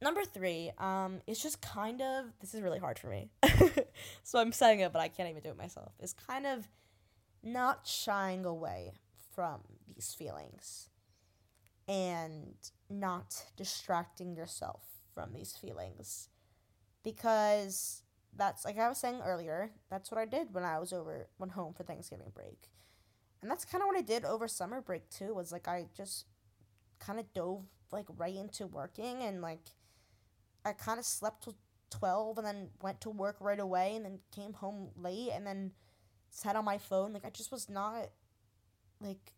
Number 0.01 0.23
three, 0.25 0.71
um, 0.79 1.21
is 1.27 1.43
just 1.43 1.61
kind 1.61 2.01
of 2.01 2.27
this 2.41 2.55
is 2.55 2.61
really 2.61 2.79
hard 2.79 2.99
for 2.99 3.09
me. 3.09 3.31
so 4.23 4.39
I'm 4.39 4.53
saying 4.53 4.81
it, 4.81 4.93
but 4.93 5.01
I 5.01 5.09
can't 5.09 5.29
even 5.29 5.43
do 5.43 5.49
it 5.49 5.59
myself. 5.59 5.93
Is 5.99 6.13
kind 6.13 6.47
of 6.47 6.69
not 7.43 7.87
shying 7.87 8.45
away 8.45 8.93
from 9.35 9.61
these 9.93 10.15
feelings 10.17 10.89
and 11.89 12.55
not 12.89 13.45
distracting 13.57 14.37
yourself 14.37 14.83
from 15.15 15.33
these 15.33 15.57
feelings 15.57 16.29
because 17.03 18.03
that's 18.37 18.65
like 18.65 18.79
I 18.79 18.89
was 18.89 18.99
saying 18.99 19.21
earlier, 19.25 19.71
that's 19.91 20.11
what 20.11 20.21
I 20.21 20.27
did 20.27 20.55
when 20.55 20.65
I 20.65 20.79
was 20.79 20.93
over 20.93 21.29
went 21.39 21.53
home 21.53 21.75
for 21.75 21.83
Thanksgiving 21.83 22.31
break. 22.35 22.71
And 23.43 23.51
that's 23.51 23.65
kind 23.65 23.83
of 23.83 23.87
what 23.87 23.97
I 23.97 24.03
did 24.03 24.25
over 24.25 24.49
summer 24.49 24.81
break 24.81 25.09
too. 25.11 25.35
Was 25.35 25.53
like 25.53 25.69
I 25.69 25.87
just 25.97 26.27
kind 26.99 27.21
of 27.21 27.33
dove 27.33 27.65
like 27.93 28.07
right 28.17 28.35
into 28.35 28.67
working 28.67 29.23
and 29.23 29.41
like 29.41 29.71
I 30.65 30.73
kind 30.73 30.99
of 30.99 31.05
slept 31.05 31.45
till 31.45 31.55
12 31.91 32.39
and 32.39 32.47
then 32.47 32.69
went 32.83 33.01
to 33.03 33.11
work 33.11 33.37
right 33.41 33.61
away 33.61 33.95
and 33.97 34.05
then 34.05 34.19
came 34.35 34.53
home 34.53 34.91
late 34.97 35.31
and 35.33 35.47
then 35.47 35.73
sat 36.31 36.57
on 36.57 36.65
my 36.65 36.77
phone 36.77 37.13
like 37.13 37.25
I 37.25 37.31
just 37.31 37.51
was 37.51 37.71
not 37.71 38.11
like 39.01 39.33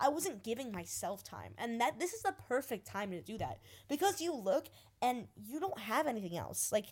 I 0.00 0.08
wasn't 0.08 0.42
giving 0.42 0.72
myself 0.72 1.22
time. 1.22 1.52
And 1.58 1.80
that 1.80 2.00
this 2.00 2.14
is 2.14 2.22
the 2.22 2.34
perfect 2.48 2.86
time 2.86 3.10
to 3.10 3.20
do 3.20 3.36
that 3.38 3.58
because 3.88 4.20
you 4.20 4.34
look 4.34 4.68
and 5.02 5.28
you 5.36 5.60
don't 5.60 5.78
have 5.78 6.06
anything 6.06 6.36
else. 6.36 6.72
Like 6.72 6.86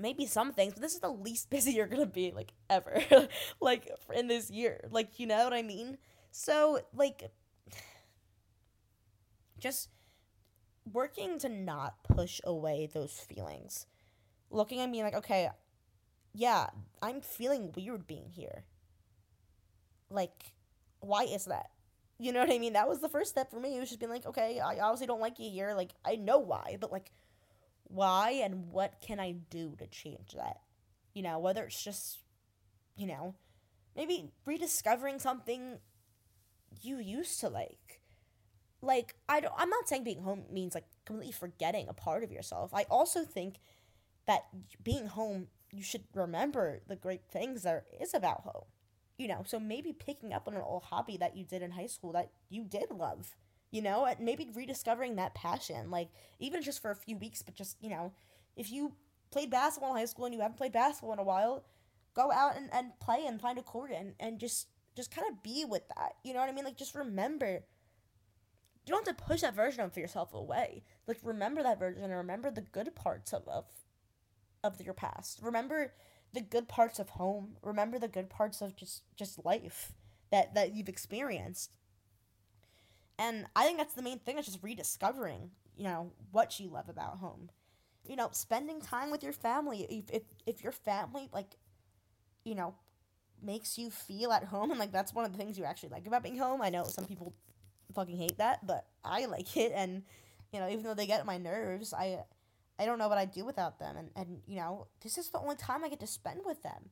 maybe 0.00 0.26
some 0.26 0.52
things, 0.52 0.74
but 0.74 0.82
this 0.82 0.94
is 0.94 1.00
the 1.00 1.10
least 1.10 1.50
busy 1.50 1.72
you're 1.72 1.86
to 1.86 2.06
be 2.06 2.32
like 2.32 2.52
ever 2.68 3.02
like 3.60 3.90
in 4.14 4.28
this 4.28 4.50
year. 4.50 4.80
Like 4.90 5.18
you 5.18 5.26
know 5.26 5.44
what 5.44 5.52
I 5.52 5.62
mean? 5.62 5.98
So 6.30 6.80
like 6.94 7.30
just 9.58 9.90
working 10.92 11.38
to 11.38 11.48
not 11.48 12.02
push 12.04 12.40
away 12.44 12.88
those 12.92 13.12
feelings. 13.12 13.86
Looking 14.50 14.80
at 14.80 14.90
me 14.90 15.02
like, 15.02 15.14
okay, 15.14 15.50
yeah, 16.32 16.66
I'm 17.02 17.20
feeling 17.20 17.72
weird 17.76 18.06
being 18.06 18.30
here. 18.34 18.64
Like, 20.10 20.52
why 21.00 21.24
is 21.24 21.44
that? 21.46 21.70
You 22.18 22.32
know 22.32 22.40
what 22.40 22.52
I 22.52 22.58
mean? 22.58 22.74
That 22.74 22.88
was 22.88 23.00
the 23.00 23.08
first 23.08 23.30
step 23.30 23.50
for 23.50 23.60
me. 23.60 23.76
It 23.76 23.80
was 23.80 23.88
just 23.88 24.00
being 24.00 24.12
like, 24.12 24.26
okay, 24.26 24.60
I 24.60 24.78
obviously 24.80 25.06
don't 25.06 25.20
like 25.20 25.38
you 25.38 25.50
here. 25.50 25.74
Like, 25.74 25.92
I 26.04 26.16
know 26.16 26.38
why, 26.38 26.76
but 26.80 26.92
like, 26.92 27.12
why 27.90 28.30
and 28.42 28.70
what 28.70 29.00
can 29.00 29.18
I 29.18 29.32
do 29.32 29.74
to 29.78 29.86
change 29.86 30.32
that? 30.36 30.60
You 31.12 31.22
know, 31.22 31.38
whether 31.38 31.64
it's 31.64 31.82
just, 31.82 32.20
you 32.96 33.06
know, 33.06 33.34
maybe 33.96 34.30
rediscovering 34.46 35.18
something 35.18 35.78
you 36.82 36.98
used 36.98 37.40
to 37.40 37.48
like 37.48 38.00
like 38.80 39.16
I 39.28 39.40
don't 39.40 39.54
I'm 39.56 39.68
not 39.68 39.88
saying 39.88 40.04
being 40.04 40.22
home 40.22 40.44
means 40.50 40.74
like 40.74 40.86
completely 41.04 41.32
forgetting 41.32 41.88
a 41.88 41.92
part 41.92 42.22
of 42.22 42.30
yourself. 42.30 42.72
I 42.72 42.84
also 42.90 43.24
think 43.24 43.56
that 44.26 44.44
being 44.82 45.06
home 45.08 45.48
you 45.72 45.82
should 45.82 46.04
remember 46.14 46.80
the 46.86 46.96
great 46.96 47.22
things 47.30 47.62
there 47.62 47.84
is 48.00 48.14
about 48.14 48.42
home. 48.42 48.64
You 49.18 49.28
know, 49.28 49.42
so 49.46 49.60
maybe 49.60 49.92
picking 49.92 50.32
up 50.32 50.48
on 50.48 50.54
an 50.54 50.62
old 50.62 50.84
hobby 50.84 51.16
that 51.18 51.36
you 51.36 51.44
did 51.44 51.60
in 51.62 51.72
high 51.72 51.86
school 51.86 52.12
that 52.12 52.30
you 52.48 52.64
did 52.64 52.90
love. 52.90 53.34
You 53.70 53.82
know, 53.82 54.12
maybe 54.18 54.50
rediscovering 54.54 55.16
that 55.16 55.34
passion, 55.34 55.90
like 55.90 56.08
even 56.40 56.62
just 56.62 56.82
for 56.82 56.90
a 56.90 56.96
few 56.96 57.16
weeks, 57.16 57.42
but 57.42 57.54
just, 57.54 57.76
you 57.80 57.88
know, 57.90 58.12
if 58.56 58.70
you 58.72 58.94
played 59.30 59.50
basketball 59.50 59.92
in 59.92 59.98
high 59.98 60.06
school 60.06 60.24
and 60.24 60.34
you 60.34 60.40
haven't 60.40 60.56
played 60.56 60.72
basketball 60.72 61.12
in 61.12 61.18
a 61.20 61.24
while, 61.24 61.64
go 62.14 62.32
out 62.32 62.56
and, 62.56 62.68
and 62.72 62.98
play 63.00 63.24
and 63.26 63.40
find 63.40 63.58
a 63.58 63.62
court 63.62 63.90
and, 63.92 64.14
and 64.18 64.38
just 64.38 64.66
just 64.96 65.14
kind 65.14 65.28
of 65.30 65.42
be 65.42 65.64
with 65.64 65.82
that. 65.96 66.14
You 66.24 66.34
know 66.34 66.40
what 66.40 66.48
I 66.48 66.52
mean? 66.52 66.64
Like 66.64 66.76
just 66.76 66.94
remember 66.94 67.62
you 68.86 68.92
don't 68.92 69.06
have 69.06 69.16
to 69.16 69.24
push 69.24 69.42
that 69.42 69.54
version 69.54 69.80
of 69.80 69.96
yourself 69.96 70.34
away. 70.34 70.82
Like 71.06 71.18
remember 71.22 71.62
that 71.62 71.78
version 71.78 72.02
and 72.02 72.12
remember 72.12 72.50
the 72.50 72.62
good 72.62 72.94
parts 72.94 73.32
of, 73.32 73.46
of 73.48 73.66
of 74.62 74.80
your 74.80 74.94
past. 74.94 75.40
Remember 75.42 75.92
the 76.32 76.40
good 76.40 76.68
parts 76.68 76.98
of 76.98 77.10
home. 77.10 77.56
Remember 77.62 77.98
the 77.98 78.08
good 78.08 78.28
parts 78.30 78.60
of 78.60 78.76
just 78.76 79.02
just 79.16 79.44
life 79.44 79.92
that 80.30 80.54
that 80.54 80.74
you've 80.74 80.88
experienced. 80.88 81.70
And 83.20 83.46
I 83.54 83.66
think 83.66 83.78
that's 83.78 83.94
the 83.94 84.02
main 84.02 84.18
thing 84.18 84.38
is 84.38 84.46
just 84.46 84.64
rediscovering, 84.64 85.52
you 85.76 85.84
know, 85.84 86.12
what 86.32 86.58
you 86.58 86.68
love 86.70 86.88
about 86.88 87.18
home. 87.18 87.50
You 88.08 88.16
know, 88.16 88.30
spending 88.32 88.80
time 88.80 89.12
with 89.12 89.22
your 89.22 89.34
family. 89.34 89.86
If 89.90 90.10
if, 90.10 90.22
if 90.46 90.64
your 90.64 90.72
family 90.72 91.28
like 91.32 91.56
you 92.44 92.54
know, 92.54 92.74
makes 93.42 93.78
you 93.78 93.90
feel 93.90 94.32
at 94.32 94.44
home 94.44 94.70
and 94.70 94.80
like 94.80 94.92
that's 94.92 95.14
one 95.14 95.24
of 95.24 95.32
the 95.32 95.38
things 95.38 95.58
you 95.58 95.64
actually 95.64 95.90
like 95.90 96.06
about 96.06 96.22
being 96.22 96.38
home. 96.38 96.62
I 96.62 96.70
know 96.70 96.84
some 96.84 97.06
people 97.06 97.34
fucking 97.94 98.16
hate 98.16 98.38
that, 98.38 98.66
but 98.66 98.86
I 99.04 99.26
like 99.26 99.56
it 99.56 99.72
and 99.74 100.02
you 100.52 100.60
know, 100.60 100.68
even 100.68 100.84
though 100.84 100.94
they 100.94 101.06
get 101.06 101.24
my 101.26 101.38
nerves, 101.38 101.94
I 101.94 102.20
I 102.78 102.86
don't 102.86 102.98
know 102.98 103.08
what 103.08 103.18
I'd 103.18 103.32
do 103.32 103.44
without 103.44 103.78
them 103.78 103.96
and, 103.96 104.10
and 104.16 104.40
you 104.46 104.56
know, 104.56 104.86
this 105.02 105.18
is 105.18 105.30
the 105.30 105.38
only 105.38 105.56
time 105.56 105.84
I 105.84 105.88
get 105.88 106.00
to 106.00 106.06
spend 106.06 106.40
with 106.44 106.62
them. 106.62 106.90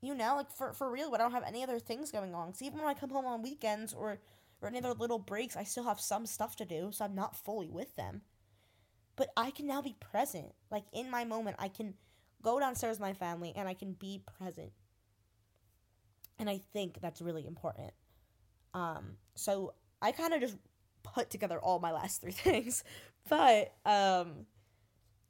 You 0.00 0.14
know, 0.14 0.36
like 0.36 0.50
for 0.50 0.72
for 0.74 0.90
real, 0.90 1.14
I 1.14 1.18
don't 1.18 1.32
have 1.32 1.44
any 1.44 1.62
other 1.62 1.78
things 1.78 2.10
going 2.10 2.34
on. 2.34 2.54
So 2.54 2.64
even 2.66 2.78
when 2.78 2.88
I 2.88 2.94
come 2.94 3.10
home 3.10 3.24
on 3.26 3.42
weekends 3.42 3.94
or 3.94 4.18
or 4.64 4.68
any 4.68 4.78
other 4.78 4.94
little 4.94 5.18
breaks, 5.18 5.56
I 5.56 5.64
still 5.64 5.84
have 5.84 6.00
some 6.00 6.26
stuff 6.26 6.56
to 6.56 6.64
do, 6.64 6.90
so 6.92 7.04
I'm 7.04 7.14
not 7.14 7.36
fully 7.36 7.68
with 7.68 7.94
them. 7.96 8.22
But 9.16 9.28
I 9.36 9.50
can 9.50 9.66
now 9.66 9.82
be 9.82 9.94
present. 10.00 10.52
Like 10.70 10.84
in 10.92 11.10
my 11.10 11.24
moment, 11.24 11.56
I 11.58 11.68
can 11.68 11.94
go 12.42 12.58
downstairs 12.58 12.98
with 12.98 13.08
my 13.08 13.12
family 13.12 13.52
and 13.54 13.68
I 13.68 13.74
can 13.74 13.92
be 13.92 14.22
present. 14.38 14.72
And 16.38 16.50
I 16.50 16.60
think 16.72 17.00
that's 17.00 17.22
really 17.22 17.46
important. 17.46 17.92
Um, 18.72 19.18
so 19.36 19.74
I 20.02 20.10
kind 20.12 20.34
of 20.34 20.40
just 20.40 20.56
put 21.04 21.30
together 21.30 21.58
all 21.58 21.78
my 21.78 21.92
last 21.92 22.20
three 22.20 22.32
things. 22.32 22.82
But 23.28 23.72
um, 23.86 24.46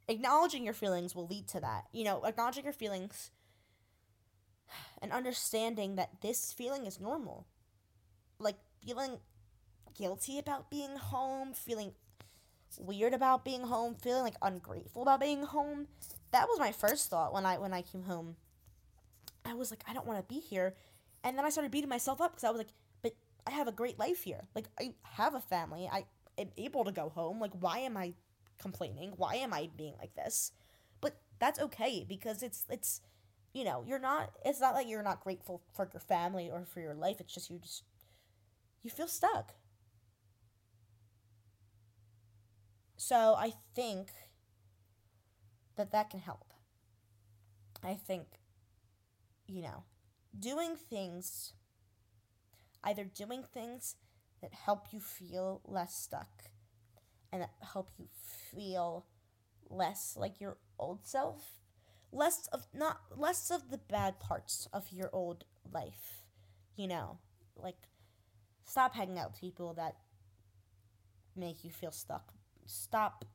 acknowledging 0.07 0.63
your 0.63 0.73
feelings 0.73 1.13
will 1.13 1.27
lead 1.27 1.47
to 1.49 1.59
that. 1.59 1.85
You 1.91 2.05
know, 2.05 2.23
acknowledging 2.23 2.63
your 2.63 2.73
feelings 2.73 3.31
and 5.01 5.11
understanding 5.11 5.95
that 5.95 6.21
this 6.21 6.51
feeling 6.53 6.85
is 6.85 6.99
normal. 6.99 7.47
Like 8.39 8.57
feeling 8.85 9.17
guilty 9.97 10.37
about 10.37 10.69
being 10.69 10.95
home, 10.95 11.53
feeling 11.53 11.93
weird 12.79 13.13
about 13.13 13.45
being 13.45 13.63
home, 13.63 13.95
feeling 13.95 14.23
like 14.23 14.35
ungrateful 14.41 15.01
about 15.01 15.19
being 15.19 15.43
home. 15.43 15.87
That 16.31 16.47
was 16.47 16.59
my 16.59 16.71
first 16.71 17.09
thought 17.09 17.33
when 17.33 17.45
I 17.45 17.57
when 17.57 17.73
I 17.73 17.81
came 17.81 18.03
home. 18.03 18.35
I 19.45 19.53
was 19.53 19.71
like, 19.71 19.83
I 19.87 19.93
don't 19.93 20.07
want 20.07 20.19
to 20.19 20.33
be 20.33 20.39
here. 20.39 20.75
And 21.23 21.37
then 21.37 21.45
I 21.45 21.49
started 21.49 21.71
beating 21.71 21.89
myself 21.89 22.21
up 22.21 22.31
because 22.31 22.43
I 22.43 22.51
was 22.51 22.57
like, 22.57 22.73
but 23.01 23.13
I 23.47 23.51
have 23.51 23.67
a 23.67 23.71
great 23.71 23.97
life 23.97 24.23
here. 24.23 24.41
Like 24.55 24.65
I 24.79 24.93
have 25.03 25.33
a 25.33 25.39
family. 25.39 25.89
I 25.91 26.05
am 26.37 26.49
able 26.57 26.83
to 26.83 26.91
go 26.91 27.09
home. 27.09 27.39
Like 27.39 27.53
why 27.59 27.79
am 27.79 27.97
I 27.97 28.13
complaining? 28.59 29.13
Why 29.17 29.35
am 29.35 29.53
I 29.53 29.69
being 29.77 29.95
like 29.99 30.15
this? 30.15 30.51
But 31.01 31.17
that's 31.39 31.59
okay 31.59 32.05
because 32.07 32.43
it's 32.43 32.65
it's 32.69 33.01
you 33.53 33.63
know, 33.63 33.83
you're 33.87 33.99
not 33.99 34.31
it's 34.43 34.59
not 34.59 34.73
like 34.73 34.87
you're 34.89 35.03
not 35.03 35.23
grateful 35.23 35.61
for 35.73 35.89
your 35.93 36.01
family 36.01 36.49
or 36.51 36.65
for 36.65 36.81
your 36.81 36.93
life. 36.93 37.21
It's 37.21 37.33
just 37.33 37.49
you 37.49 37.59
just 37.59 37.83
you 38.85 38.91
feel 38.91 39.07
stuck. 39.07 39.55
So 42.95 43.35
I 43.37 43.53
think 43.73 44.09
that 45.75 45.91
that 45.91 46.09
can 46.11 46.19
help. 46.19 46.53
I 47.83 47.95
think 47.95 48.27
you 49.47 49.61
know, 49.61 49.83
doing 50.39 50.75
things 50.75 51.53
either 52.83 53.03
doing 53.03 53.43
things 53.51 53.95
that 54.41 54.53
help 54.53 54.87
you 54.91 54.99
feel 54.99 55.61
less 55.65 55.95
stuck 55.95 56.43
and 57.31 57.41
that 57.41 57.51
help 57.73 57.89
you 57.97 58.07
feel 58.51 59.05
less 59.69 60.15
like 60.15 60.39
your 60.39 60.57
old 60.77 61.05
self 61.05 61.59
less 62.11 62.47
of 62.53 62.67
not 62.73 63.01
less 63.15 63.51
of 63.51 63.69
the 63.69 63.77
bad 63.77 64.19
parts 64.19 64.67
of 64.73 64.91
your 64.91 65.09
old 65.11 65.43
life. 65.71 66.23
You 66.75 66.87
know, 66.87 67.19
like 67.55 67.77
stop 68.65 68.93
hanging 68.93 69.19
out 69.19 69.31
with 69.31 69.39
people 69.39 69.73
that 69.75 69.95
make 71.35 71.63
you 71.63 71.71
feel 71.71 71.91
stuck. 71.91 72.33
Stop 72.65 73.25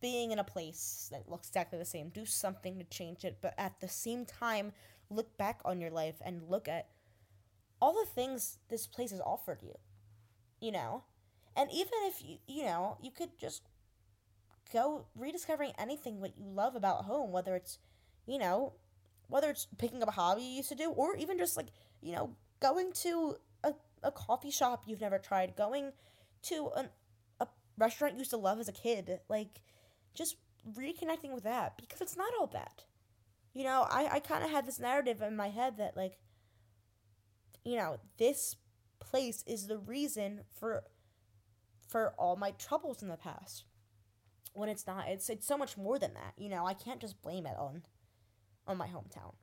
being 0.00 0.30
in 0.30 0.38
a 0.38 0.44
place 0.44 1.08
that 1.10 1.28
looks 1.28 1.48
exactly 1.48 1.78
the 1.78 1.84
same. 1.84 2.10
Do 2.10 2.24
something 2.24 2.78
to 2.78 2.84
change 2.84 3.24
it, 3.24 3.38
but 3.40 3.54
at 3.58 3.80
the 3.80 3.88
same 3.88 4.24
time, 4.24 4.72
look 5.10 5.36
back 5.36 5.60
on 5.64 5.80
your 5.80 5.90
life 5.90 6.16
and 6.24 6.42
look 6.48 6.68
at 6.68 6.88
all 7.80 7.92
the 7.92 8.10
things 8.10 8.58
this 8.68 8.86
place 8.86 9.10
has 9.10 9.20
offered 9.20 9.62
you. 9.62 9.74
You 10.60 10.72
know? 10.72 11.04
And 11.56 11.70
even 11.72 11.92
if 12.02 12.22
you, 12.22 12.36
you 12.46 12.64
know, 12.64 12.98
you 13.02 13.10
could 13.10 13.38
just 13.38 13.62
go 14.72 15.06
rediscovering 15.16 15.72
anything 15.78 16.20
what 16.20 16.36
you 16.36 16.44
love 16.46 16.76
about 16.76 17.04
home, 17.04 17.32
whether 17.32 17.56
it's, 17.56 17.78
you 18.26 18.38
know, 18.38 18.74
whether 19.28 19.50
it's 19.50 19.66
picking 19.78 20.02
up 20.02 20.08
a 20.08 20.12
hobby 20.12 20.42
you 20.42 20.56
used 20.56 20.68
to 20.68 20.74
do, 20.74 20.90
or 20.90 21.16
even 21.16 21.38
just 21.38 21.56
like, 21.56 21.68
you 22.00 22.12
know, 22.12 22.36
going 22.60 22.92
to 22.92 23.36
a, 24.02 24.10
coffee 24.12 24.50
shop 24.50 24.84
you've 24.86 25.00
never 25.00 25.18
tried, 25.18 25.56
going 25.56 25.92
to 26.44 26.70
an, 26.76 26.88
a 27.40 27.46
restaurant 27.78 28.14
you 28.14 28.20
used 28.20 28.30
to 28.30 28.36
love 28.36 28.60
as 28.60 28.68
a 28.68 28.72
kid, 28.72 29.20
like 29.28 29.60
just 30.14 30.36
reconnecting 30.76 31.32
with 31.32 31.44
that 31.44 31.76
because 31.76 32.00
it's 32.00 32.16
not 32.16 32.32
all 32.38 32.46
bad. 32.46 32.84
You 33.52 33.64
know, 33.64 33.86
I, 33.88 34.08
I 34.12 34.20
kind 34.20 34.44
of 34.44 34.50
had 34.50 34.66
this 34.66 34.78
narrative 34.78 35.22
in 35.22 35.34
my 35.34 35.48
head 35.48 35.78
that, 35.78 35.96
like, 35.96 36.18
you 37.64 37.76
know, 37.76 37.96
this 38.18 38.56
place 39.00 39.42
is 39.46 39.66
the 39.66 39.78
reason 39.78 40.40
for 40.50 40.84
for 41.88 42.14
all 42.18 42.36
my 42.36 42.50
troubles 42.52 43.02
in 43.02 43.08
the 43.08 43.16
past. 43.16 43.64
When 44.52 44.68
it's 44.68 44.86
not 44.86 45.08
it's 45.08 45.28
it's 45.28 45.46
so 45.46 45.56
much 45.56 45.76
more 45.76 45.98
than 45.98 46.14
that 46.14 46.32
you 46.38 46.48
know 46.48 46.66
i 46.66 46.72
can't 46.72 47.00
just 47.00 47.20
blame 47.20 47.46
it 47.46 47.56
on 47.58 47.82
on 48.66 48.76
my 48.76 48.88
hometown. 48.88 49.34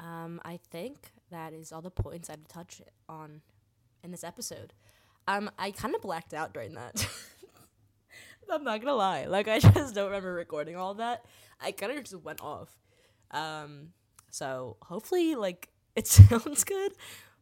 Um 0.00 0.40
i 0.44 0.58
think 0.70 1.12
that 1.34 1.52
is 1.52 1.72
all 1.72 1.82
the 1.82 1.90
points 1.90 2.30
i've 2.30 2.46
touched 2.48 2.82
on 3.08 3.40
in 4.02 4.10
this 4.10 4.24
episode 4.24 4.72
um 5.28 5.50
i 5.58 5.70
kind 5.70 5.94
of 5.94 6.02
blacked 6.02 6.34
out 6.34 6.52
during 6.54 6.74
that 6.74 7.06
i'm 8.50 8.64
not 8.64 8.80
gonna 8.80 8.94
lie 8.94 9.26
like 9.26 9.48
i 9.48 9.58
just 9.60 9.94
don't 9.94 10.06
remember 10.06 10.32
recording 10.32 10.76
all 10.76 10.94
that 10.94 11.24
i 11.60 11.72
kind 11.72 11.92
of 11.92 12.02
just 12.02 12.22
went 12.22 12.40
off 12.42 12.78
um 13.30 13.88
so 14.30 14.76
hopefully 14.82 15.34
like 15.34 15.68
it 15.96 16.06
sounds 16.06 16.64
good 16.64 16.92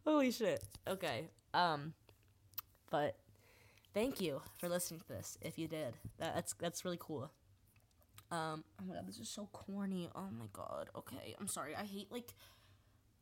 holy 0.05 0.31
shit 0.31 0.63
okay 0.87 1.27
um 1.53 1.93
but 2.93 3.15
thank 3.93 4.21
you 4.21 4.41
for 4.59 4.69
listening 4.69 4.99
to 5.01 5.07
this. 5.07 5.37
If 5.41 5.57
you 5.57 5.67
did, 5.67 5.95
that, 6.19 6.35
that's 6.35 6.53
that's 6.53 6.85
really 6.85 6.99
cool. 6.99 7.31
Um, 8.31 8.63
oh 8.79 8.85
my 8.87 8.95
god, 8.95 9.07
this 9.07 9.19
is 9.19 9.29
so 9.29 9.49
corny. 9.51 10.09
Oh 10.15 10.29
my 10.31 10.45
god. 10.53 10.89
Okay, 10.95 11.35
I'm 11.39 11.47
sorry. 11.47 11.75
I 11.75 11.83
hate 11.83 12.11
like 12.11 12.33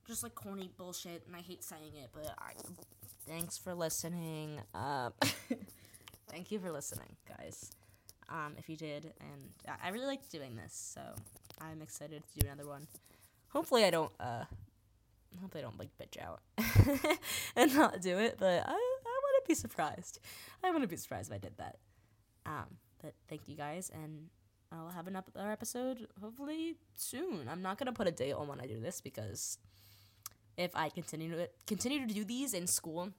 just 0.08 0.24
like 0.24 0.36
corny 0.36 0.70
bullshit, 0.78 1.24
and 1.28 1.36
I 1.36 1.42
hate 1.42 1.64
saying 1.64 1.96
it. 1.96 2.10
But 2.14 2.34
I, 2.38 2.54
thanks 3.28 3.58
for 3.58 3.74
listening. 3.74 4.60
Um, 4.74 5.14
thank 6.30 6.52
you 6.52 6.60
for 6.60 6.72
listening, 6.72 7.16
guys. 7.28 7.72
Um, 8.30 8.54
if 8.58 8.70
you 8.70 8.78
did, 8.78 9.14
and 9.20 9.52
I, 9.68 9.88
I 9.88 9.92
really 9.92 10.06
liked 10.06 10.32
doing 10.32 10.56
this, 10.56 10.74
so 10.96 11.02
I'm 11.60 11.82
excited 11.82 12.24
to 12.24 12.40
do 12.40 12.48
another 12.48 12.68
one. 12.68 12.88
Hopefully, 13.50 13.84
I 13.86 13.90
don't. 13.90 14.12
Uh, 14.20 14.46
hopefully, 15.42 15.64
I 15.64 15.68
don't 15.68 15.80
like 15.80 15.90
bitch 15.98 16.22
out 16.22 16.40
and 17.56 17.76
not 17.76 18.02
do 18.02 18.18
it. 18.18 18.38
But 18.40 18.64
I 18.66 18.72
wouldn't 18.72 19.48
be 19.48 19.56
surprised. 19.56 20.20
I 20.64 20.72
wouldn't 20.72 20.90
be 20.90 20.98
surprised 20.98 21.30
if 21.30 21.36
I 21.36 21.40
did 21.40 21.58
that. 21.58 21.78
Um, 22.46 22.78
but 23.02 23.14
thank 23.28 23.48
you 23.48 23.56
guys, 23.56 23.92
and 23.94 24.30
I'll 24.72 24.90
have 24.90 25.08
another 25.08 25.52
episode 25.52 26.08
hopefully 26.22 26.76
soon. 26.96 27.48
I'm 27.50 27.62
not 27.62 27.78
gonna 27.78 27.94
put 27.94 28.08
a 28.08 28.12
date 28.12 28.34
on 28.34 28.48
when 28.48 28.62
I 28.62 28.68
do 28.68 28.80
this 28.80 29.02
because 29.02 29.58
if 30.58 30.76
I 30.76 30.90
continue 30.90 31.36
to 31.36 31.50
continue 31.66 32.06
to 32.08 32.14
do 32.14 32.24
these 32.24 32.54
in 32.54 32.68
school, 32.68 33.12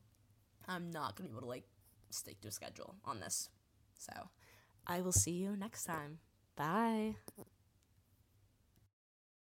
I'm 0.68 0.90
not 0.90 1.16
gonna 1.16 1.29
be 1.29 1.35
able 1.35 1.42
to 1.42 1.49
like 1.49 1.64
stick 2.11 2.40
to 2.42 2.49
a 2.49 2.51
schedule 2.51 2.97
on 3.05 3.21
this. 3.21 3.49
So 3.99 4.12
I 4.87 5.01
will 5.01 5.12
see 5.12 5.33
you 5.33 5.57
next 5.57 5.85
time. 5.85 6.18
Bye. 6.57 7.16